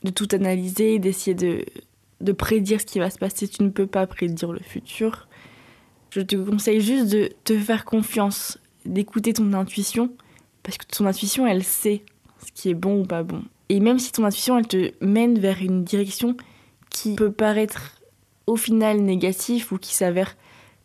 de 0.03 0.11
tout 0.11 0.27
analyser, 0.33 0.99
d'essayer 0.99 1.33
de, 1.33 1.65
de 2.19 2.31
prédire 2.31 2.79
ce 2.79 2.85
qui 2.85 2.99
va 2.99 3.09
se 3.09 3.17
passer. 3.17 3.47
Tu 3.47 3.63
ne 3.63 3.69
peux 3.69 3.87
pas 3.87 4.05
prédire 4.05 4.51
le 4.51 4.59
futur. 4.59 5.27
Je 6.11 6.21
te 6.21 6.35
conseille 6.35 6.79
juste 6.79 7.11
de 7.11 7.31
te 7.43 7.57
faire 7.57 7.85
confiance, 7.85 8.59
d'écouter 8.85 9.33
ton 9.33 9.51
intuition, 9.53 10.11
parce 10.61 10.77
que 10.77 10.85
ton 10.85 11.07
intuition, 11.07 11.47
elle 11.47 11.63
sait 11.63 12.03
ce 12.45 12.51
qui 12.51 12.69
est 12.69 12.75
bon 12.75 13.01
ou 13.01 13.05
pas 13.07 13.23
bon. 13.23 13.41
Et 13.69 13.79
même 13.79 13.97
si 13.97 14.11
ton 14.11 14.25
intuition, 14.25 14.59
elle 14.59 14.67
te 14.67 14.91
mène 15.03 15.39
vers 15.39 15.59
une 15.63 15.83
direction 15.83 16.37
qui 16.91 17.15
peut 17.15 17.31
paraître 17.31 17.99
au 18.45 18.57
final 18.57 19.01
négative 19.01 19.73
ou 19.73 19.79
qui 19.79 19.95
s'avère 19.95 20.37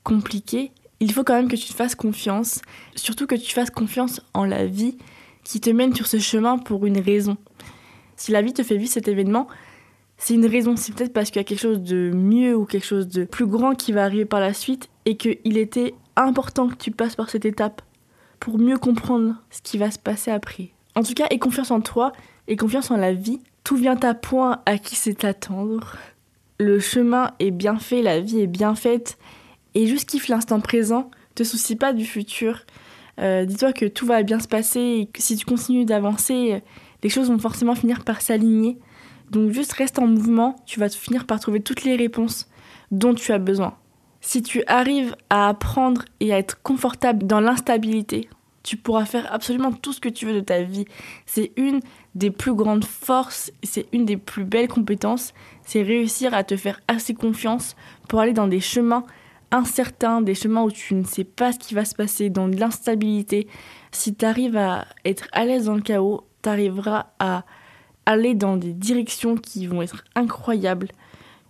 compliquée, 0.02 0.72
il 1.00 1.12
faut 1.12 1.24
quand 1.24 1.34
même 1.34 1.48
que 1.48 1.56
tu 1.56 1.68
te 1.68 1.74
fasses 1.74 1.94
confiance, 1.94 2.62
surtout 2.94 3.26
que 3.26 3.34
tu 3.34 3.52
fasses 3.52 3.70
confiance 3.70 4.20
en 4.34 4.44
la 4.44 4.66
vie 4.66 4.96
qui 5.44 5.60
te 5.60 5.70
mène 5.70 5.94
sur 5.94 6.06
ce 6.06 6.18
chemin 6.18 6.58
pour 6.58 6.86
une 6.86 6.98
raison. 6.98 7.36
Si 8.16 8.32
la 8.32 8.42
vie 8.42 8.52
te 8.52 8.62
fait 8.62 8.76
vivre 8.76 8.90
cet 8.90 9.08
événement, 9.08 9.46
c'est 10.18 10.34
une 10.34 10.46
raison, 10.46 10.76
c'est 10.76 10.94
peut-être 10.94 11.12
parce 11.12 11.30
qu'il 11.30 11.40
y 11.40 11.44
a 11.44 11.44
quelque 11.44 11.60
chose 11.60 11.82
de 11.82 12.10
mieux 12.14 12.56
ou 12.56 12.64
quelque 12.64 12.86
chose 12.86 13.08
de 13.08 13.24
plus 13.24 13.46
grand 13.46 13.74
qui 13.74 13.92
va 13.92 14.04
arriver 14.04 14.24
par 14.24 14.40
la 14.40 14.54
suite 14.54 14.88
et 15.04 15.16
qu'il 15.16 15.58
était 15.58 15.94
important 16.16 16.68
que 16.68 16.76
tu 16.76 16.90
passes 16.90 17.16
par 17.16 17.28
cette 17.28 17.44
étape 17.44 17.82
pour 18.40 18.58
mieux 18.58 18.78
comprendre 18.78 19.34
ce 19.50 19.60
qui 19.60 19.76
va 19.76 19.90
se 19.90 19.98
passer 19.98 20.30
après. 20.30 20.70
En 20.94 21.02
tout 21.02 21.12
cas, 21.12 21.26
aie 21.30 21.38
confiance 21.38 21.70
en 21.70 21.82
toi, 21.82 22.12
et 22.48 22.56
confiance 22.56 22.90
en 22.90 22.96
la 22.96 23.12
vie. 23.12 23.40
Tout 23.64 23.76
vient 23.76 23.98
à 24.00 24.14
point 24.14 24.60
à 24.66 24.78
qui 24.78 24.96
sait 24.96 25.24
attendre. 25.24 25.96
Le 26.58 26.80
chemin 26.80 27.32
est 27.38 27.50
bien 27.50 27.78
fait, 27.78 28.02
la 28.02 28.20
vie 28.20 28.40
est 28.40 28.46
bien 28.46 28.74
faite. 28.74 29.18
Et 29.76 29.86
juste 29.86 30.08
kiffe 30.08 30.28
l'instant 30.28 30.58
présent. 30.58 31.10
Te 31.34 31.44
soucie 31.44 31.76
pas 31.76 31.92
du 31.92 32.06
futur. 32.06 32.62
Euh, 33.20 33.44
Dis-toi 33.44 33.74
que 33.74 33.84
tout 33.84 34.06
va 34.06 34.22
bien 34.22 34.40
se 34.40 34.48
passer 34.48 34.80
et 34.80 35.06
que 35.06 35.20
si 35.20 35.36
tu 35.36 35.44
continues 35.44 35.84
d'avancer, 35.84 36.62
les 37.02 37.10
choses 37.10 37.28
vont 37.28 37.38
forcément 37.38 37.74
finir 37.74 38.02
par 38.02 38.22
s'aligner. 38.22 38.78
Donc 39.30 39.50
juste 39.50 39.74
reste 39.74 39.98
en 39.98 40.06
mouvement, 40.06 40.56
tu 40.64 40.80
vas 40.80 40.88
finir 40.88 41.26
par 41.26 41.40
trouver 41.40 41.60
toutes 41.60 41.84
les 41.84 41.94
réponses 41.94 42.48
dont 42.90 43.12
tu 43.12 43.32
as 43.32 43.38
besoin. 43.38 43.76
Si 44.22 44.42
tu 44.42 44.64
arrives 44.66 45.14
à 45.28 45.50
apprendre 45.50 46.06
et 46.20 46.32
à 46.32 46.38
être 46.38 46.62
confortable 46.62 47.26
dans 47.26 47.40
l'instabilité, 47.40 48.30
tu 48.62 48.78
pourras 48.78 49.04
faire 49.04 49.30
absolument 49.30 49.72
tout 49.72 49.92
ce 49.92 50.00
que 50.00 50.08
tu 50.08 50.24
veux 50.24 50.32
de 50.32 50.40
ta 50.40 50.62
vie. 50.62 50.86
C'est 51.26 51.52
une 51.58 51.80
des 52.14 52.30
plus 52.30 52.54
grandes 52.54 52.86
forces, 52.86 53.52
c'est 53.62 53.88
une 53.92 54.06
des 54.06 54.16
plus 54.16 54.44
belles 54.44 54.68
compétences, 54.68 55.34
c'est 55.66 55.82
réussir 55.82 56.32
à 56.32 56.44
te 56.44 56.56
faire 56.56 56.80
assez 56.88 57.12
confiance 57.12 57.76
pour 58.08 58.20
aller 58.20 58.32
dans 58.32 58.48
des 58.48 58.60
chemins 58.60 59.04
incertains, 59.50 60.20
des 60.20 60.34
chemins 60.34 60.62
où 60.62 60.70
tu 60.70 60.94
ne 60.94 61.04
sais 61.04 61.24
pas 61.24 61.52
ce 61.52 61.58
qui 61.58 61.74
va 61.74 61.84
se 61.84 61.94
passer, 61.94 62.30
dans 62.30 62.48
de 62.48 62.56
l'instabilité. 62.56 63.46
Si 63.92 64.14
tu 64.14 64.24
arrives 64.24 64.56
à 64.56 64.86
être 65.04 65.28
à 65.32 65.44
l'aise 65.44 65.66
dans 65.66 65.74
le 65.74 65.82
chaos, 65.82 66.26
tu 66.42 66.48
arriveras 66.48 67.06
à 67.18 67.44
aller 68.06 68.34
dans 68.34 68.56
des 68.56 68.72
directions 68.72 69.36
qui 69.36 69.66
vont 69.66 69.82
être 69.82 70.04
incroyables, 70.14 70.88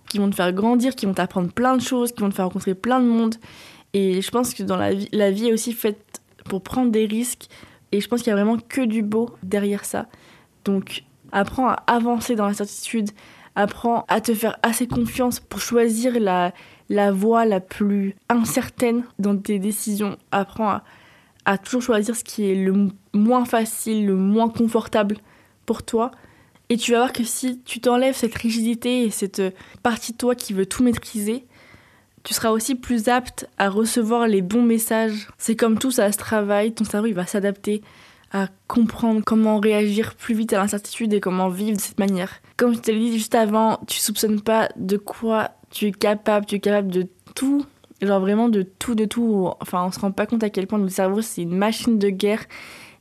qui 0.09 0.19
vont 0.19 0.31
te 0.31 0.35
faire 0.35 0.53
grandir, 0.53 0.95
qui 0.95 1.07
vont 1.07 1.15
t'apprendre 1.15 1.53
plein 1.53 1.77
de 1.77 1.83
choses, 1.83 2.13
qui 2.13 2.23
vont 2.23 2.31
te 2.31 2.35
faire 2.35 2.47
rencontrer 2.47 2.75
plein 2.75 3.01
de 3.01 3.07
monde 3.07 3.37
Et 3.93 4.23
je 4.23 4.31
pense 4.31 4.55
que 4.55 4.63
dans 4.63 4.77
la 4.77 4.95
vie, 4.95 5.09
la 5.13 5.31
vie 5.31 5.49
est 5.49 5.53
aussi 5.53 5.73
faite 5.73 6.21
pour 6.45 6.63
prendre 6.63 6.91
des 6.91 7.07
risques. 7.07 7.47
Et 7.93 8.01
je 8.01 8.09
pense 8.09 8.23
qu'il 8.23 8.31
y 8.31 8.33
a 8.33 8.37
vraiment 8.37 8.59
que 8.59 8.83
du 8.83 9.03
beau 9.03 9.31
derrière 9.43 9.85
ça. 9.85 10.07
Donc, 10.65 11.05
apprends 11.33 11.69
à 11.69 11.83
avancer 11.87 12.35
dans 12.35 12.47
l'incertitude. 12.47 13.11
Apprends 13.55 14.05
à 14.09 14.21
te 14.21 14.35
faire 14.35 14.59
assez 14.63 14.87
confiance 14.87 15.41
pour 15.41 15.61
choisir 15.61 16.19
la, 16.21 16.53
la 16.89 17.13
voie 17.13 17.45
la 17.45 17.61
plus 17.61 18.15
incertaine 18.29 19.05
dans 19.19 19.37
tes 19.37 19.59
décisions. 19.59 20.17
Apprends 20.31 20.81
à, 21.45 21.59
toujours 21.59 21.83
choisir 21.83 22.17
ce 22.17 22.25
qui 22.25 22.51
est 22.51 22.55
le 22.55 22.89
moins 23.13 23.45
facile, 23.45 24.07
le 24.07 24.17
moins 24.17 24.49
confortable 24.49 25.17
pour 25.65 25.83
toi. 25.83 26.11
Et 26.69 26.77
tu 26.77 26.93
vas 26.93 26.99
voir 26.99 27.13
que 27.13 27.25
si 27.25 27.61
tu 27.61 27.81
t'enlèves 27.81 28.17
cette 28.17 28.35
rigidité 28.35 29.05
et 29.05 29.11
cette 29.11 29.43
partie 29.83 30.13
de 30.13 30.17
toi 30.17 30.35
qui 30.35 30.53
veut 30.53 30.67
tout 30.67 30.83
maîtriser, 30.83 31.47
tu 32.25 32.35
seras 32.35 32.51
aussi 32.51 32.75
plus 32.75 33.09
apte 33.09 33.49
à 33.57 33.69
recevoir 33.69 34.27
les 34.27 34.43
bons 34.43 34.63
messages. 34.63 35.29
C'est 35.39 35.55
comme 35.55 35.79
tout, 35.79 35.93
ça 35.93 36.11
se 36.11 36.19
travaille, 36.19 36.73
ton 36.73 36.85
cerveau 36.85 37.07
il 37.07 37.15
va 37.15 37.27
s'adapter 37.27 37.83
à 38.33 38.49
comprendre 38.67 39.23
comment 39.25 39.61
réagir 39.61 40.15
plus 40.17 40.35
vite 40.35 40.53
à 40.53 40.59
l'incertitude 40.59 41.13
et 41.13 41.21
comment 41.21 41.49
vivre 41.49 41.77
de 41.77 41.81
cette 41.81 41.99
manière. 41.99 42.41
Comme 42.57 42.75
je 42.75 42.81
te 42.81 42.91
l'ai 42.91 42.99
dit 42.99 43.13
juste 43.13 43.35
avant, 43.35 43.79
tu 43.87 43.99
soupçonnes 43.99 44.41
pas 44.41 44.69
de 44.77 44.97
quoi 44.97 45.53
tu 45.71 45.87
es 45.87 45.93
capable, 45.93 46.47
tu 46.47 46.57
es 46.57 46.61
capable 46.61 46.89
de 46.89 47.07
tout, 47.35 47.65
genre 48.03 48.21
vraiment 48.21 48.49
de 48.49 48.63
tout, 48.63 48.95
de 48.95 49.05
tout. 49.05 49.51
Enfin, 49.61 49.85
on 49.85 49.93
se 49.93 50.01
rend 50.01 50.13
pas 50.13 50.27
compte 50.27 50.43
à 50.43 50.51
quel 50.51 50.67
point 50.67 50.79
notre 50.79 50.95
cerveau 50.95 51.23
c'est 51.23 51.43
une 51.43 51.57
machine 51.57 51.99
de 51.99 52.09
guerre, 52.09 52.45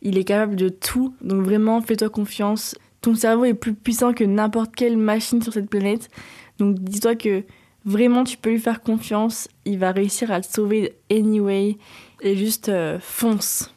il 0.02 0.18
est 0.18 0.24
capable 0.24 0.56
de 0.56 0.70
tout, 0.70 1.14
donc 1.22 1.44
vraiment 1.44 1.82
fais-toi 1.82 2.10
confiance. 2.10 2.76
Ton 3.02 3.16
cerveau 3.16 3.46
est 3.46 3.54
plus 3.54 3.74
puissant 3.74 4.14
que 4.14 4.24
n'importe 4.24 4.76
quelle 4.76 4.98
machine 4.98 5.42
sur 5.42 5.54
cette 5.54 5.70
planète, 5.70 6.10
donc 6.58 6.76
dis-toi 6.80 7.16
que 7.16 7.44
Vraiment, 7.86 8.24
tu 8.24 8.36
peux 8.36 8.50
lui 8.50 8.60
faire 8.60 8.82
confiance. 8.82 9.48
Il 9.64 9.78
va 9.78 9.92
réussir 9.92 10.32
à 10.32 10.42
te 10.42 10.52
sauver 10.52 10.96
anyway. 11.12 11.78
Et 12.22 12.36
juste 12.36 12.70
euh, 12.70 12.98
fonce. 13.00 13.75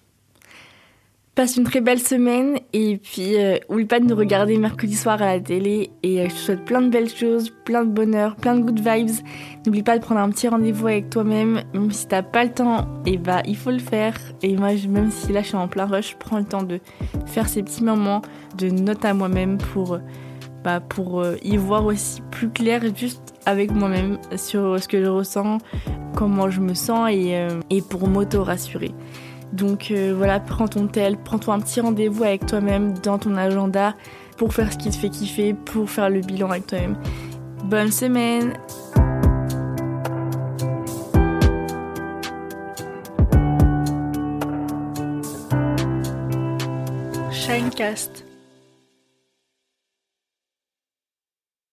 Passe 1.39 1.57
une 1.57 1.63
très 1.63 1.81
belle 1.81 2.01
semaine 2.01 2.59
et 2.73 2.97
puis 2.97 3.37
euh, 3.37 3.59
oublie 3.69 3.85
pas 3.85 4.01
de 4.01 4.07
nous 4.07 4.17
regarder 4.17 4.59
mercredi 4.59 4.97
soir 4.97 5.23
à 5.23 5.35
la 5.35 5.39
télé 5.39 5.89
et 6.03 6.21
euh, 6.21 6.25
je 6.29 6.35
te 6.35 6.39
souhaite 6.41 6.65
plein 6.65 6.83
de 6.83 6.89
belles 6.89 7.09
choses, 7.09 7.53
plein 7.65 7.85
de 7.85 7.91
bonheur, 7.91 8.35
plein 8.35 8.57
de 8.57 8.63
good 8.63 8.81
vibes. 8.81 9.25
N'oublie 9.65 9.85
pas 9.85 9.97
de 9.97 10.03
prendre 10.03 10.21
un 10.21 10.31
petit 10.31 10.49
rendez-vous 10.49 10.89
avec 10.89 11.11
toi-même, 11.11 11.63
même 11.73 11.93
si 11.93 12.09
t'as 12.09 12.23
pas 12.23 12.43
le 12.43 12.51
temps, 12.51 12.89
et 13.07 13.19
bah 13.19 13.43
il 13.47 13.57
faut 13.57 13.71
le 13.71 13.79
faire. 13.79 14.17
Et 14.43 14.57
moi 14.57 14.71
même 14.89 15.13
si 15.13 15.33
là 15.33 15.43
je 15.43 15.47
suis 15.47 15.57
en 15.57 15.69
plein 15.69 15.87
rush, 15.87 16.11
je 16.11 16.17
prends 16.17 16.39
le 16.39 16.45
temps 16.45 16.65
de 16.65 16.81
faire 17.27 17.49
ces 17.49 17.63
petits 17.63 17.85
moments 17.85 18.21
de 18.57 18.71
notes 18.71 19.05
à 19.05 19.15
moi-même 19.15 19.59
pour 19.59 20.01
bah, 20.65 20.81
pour 20.81 21.25
y 21.45 21.57
voir 21.57 21.87
aussi 21.87 22.21
plus 22.33 22.51
clair 22.51 22.83
juste 22.97 23.33
avec 23.47 23.71
moi-même 23.71 24.19
sur 24.35 24.83
ce 24.83 24.89
que 24.89 25.05
je 25.05 25.09
ressens, 25.09 25.59
comment 26.17 26.51
je 26.51 26.61
me 26.61 26.75
sens 26.75 27.09
et, 27.13 27.37
euh, 27.37 27.61
et 27.71 27.81
pour 27.81 28.09
m'auto-rassurer. 28.09 28.91
Donc 29.53 29.91
euh, 29.91 30.15
voilà, 30.17 30.41
prends 30.41 30.69
ton 30.69 30.87
tel, 30.87 31.17
prends-toi 31.17 31.55
un 31.55 31.61
petit 31.61 31.81
rendez-vous 31.81 32.25
avec 32.25 32.47
toi-même 32.47 32.97
dans 32.99 33.19
ton 33.19 33.37
agenda 33.37 33.95
pour 34.37 34.53
faire 34.53 34.73
ce 34.73 34.79
qui 34.79 34.91
te 34.91 34.97
fait 34.97 35.09
kiffer, 35.09 35.55
pour 35.55 35.89
faire 35.89 36.11
le 36.11 36.21
bilan 36.21 36.51
avec 36.51 36.67
toi-même. 36.67 36.97
Bonne 37.65 37.91
semaine 37.91 38.55
Shinecast 47.31 48.28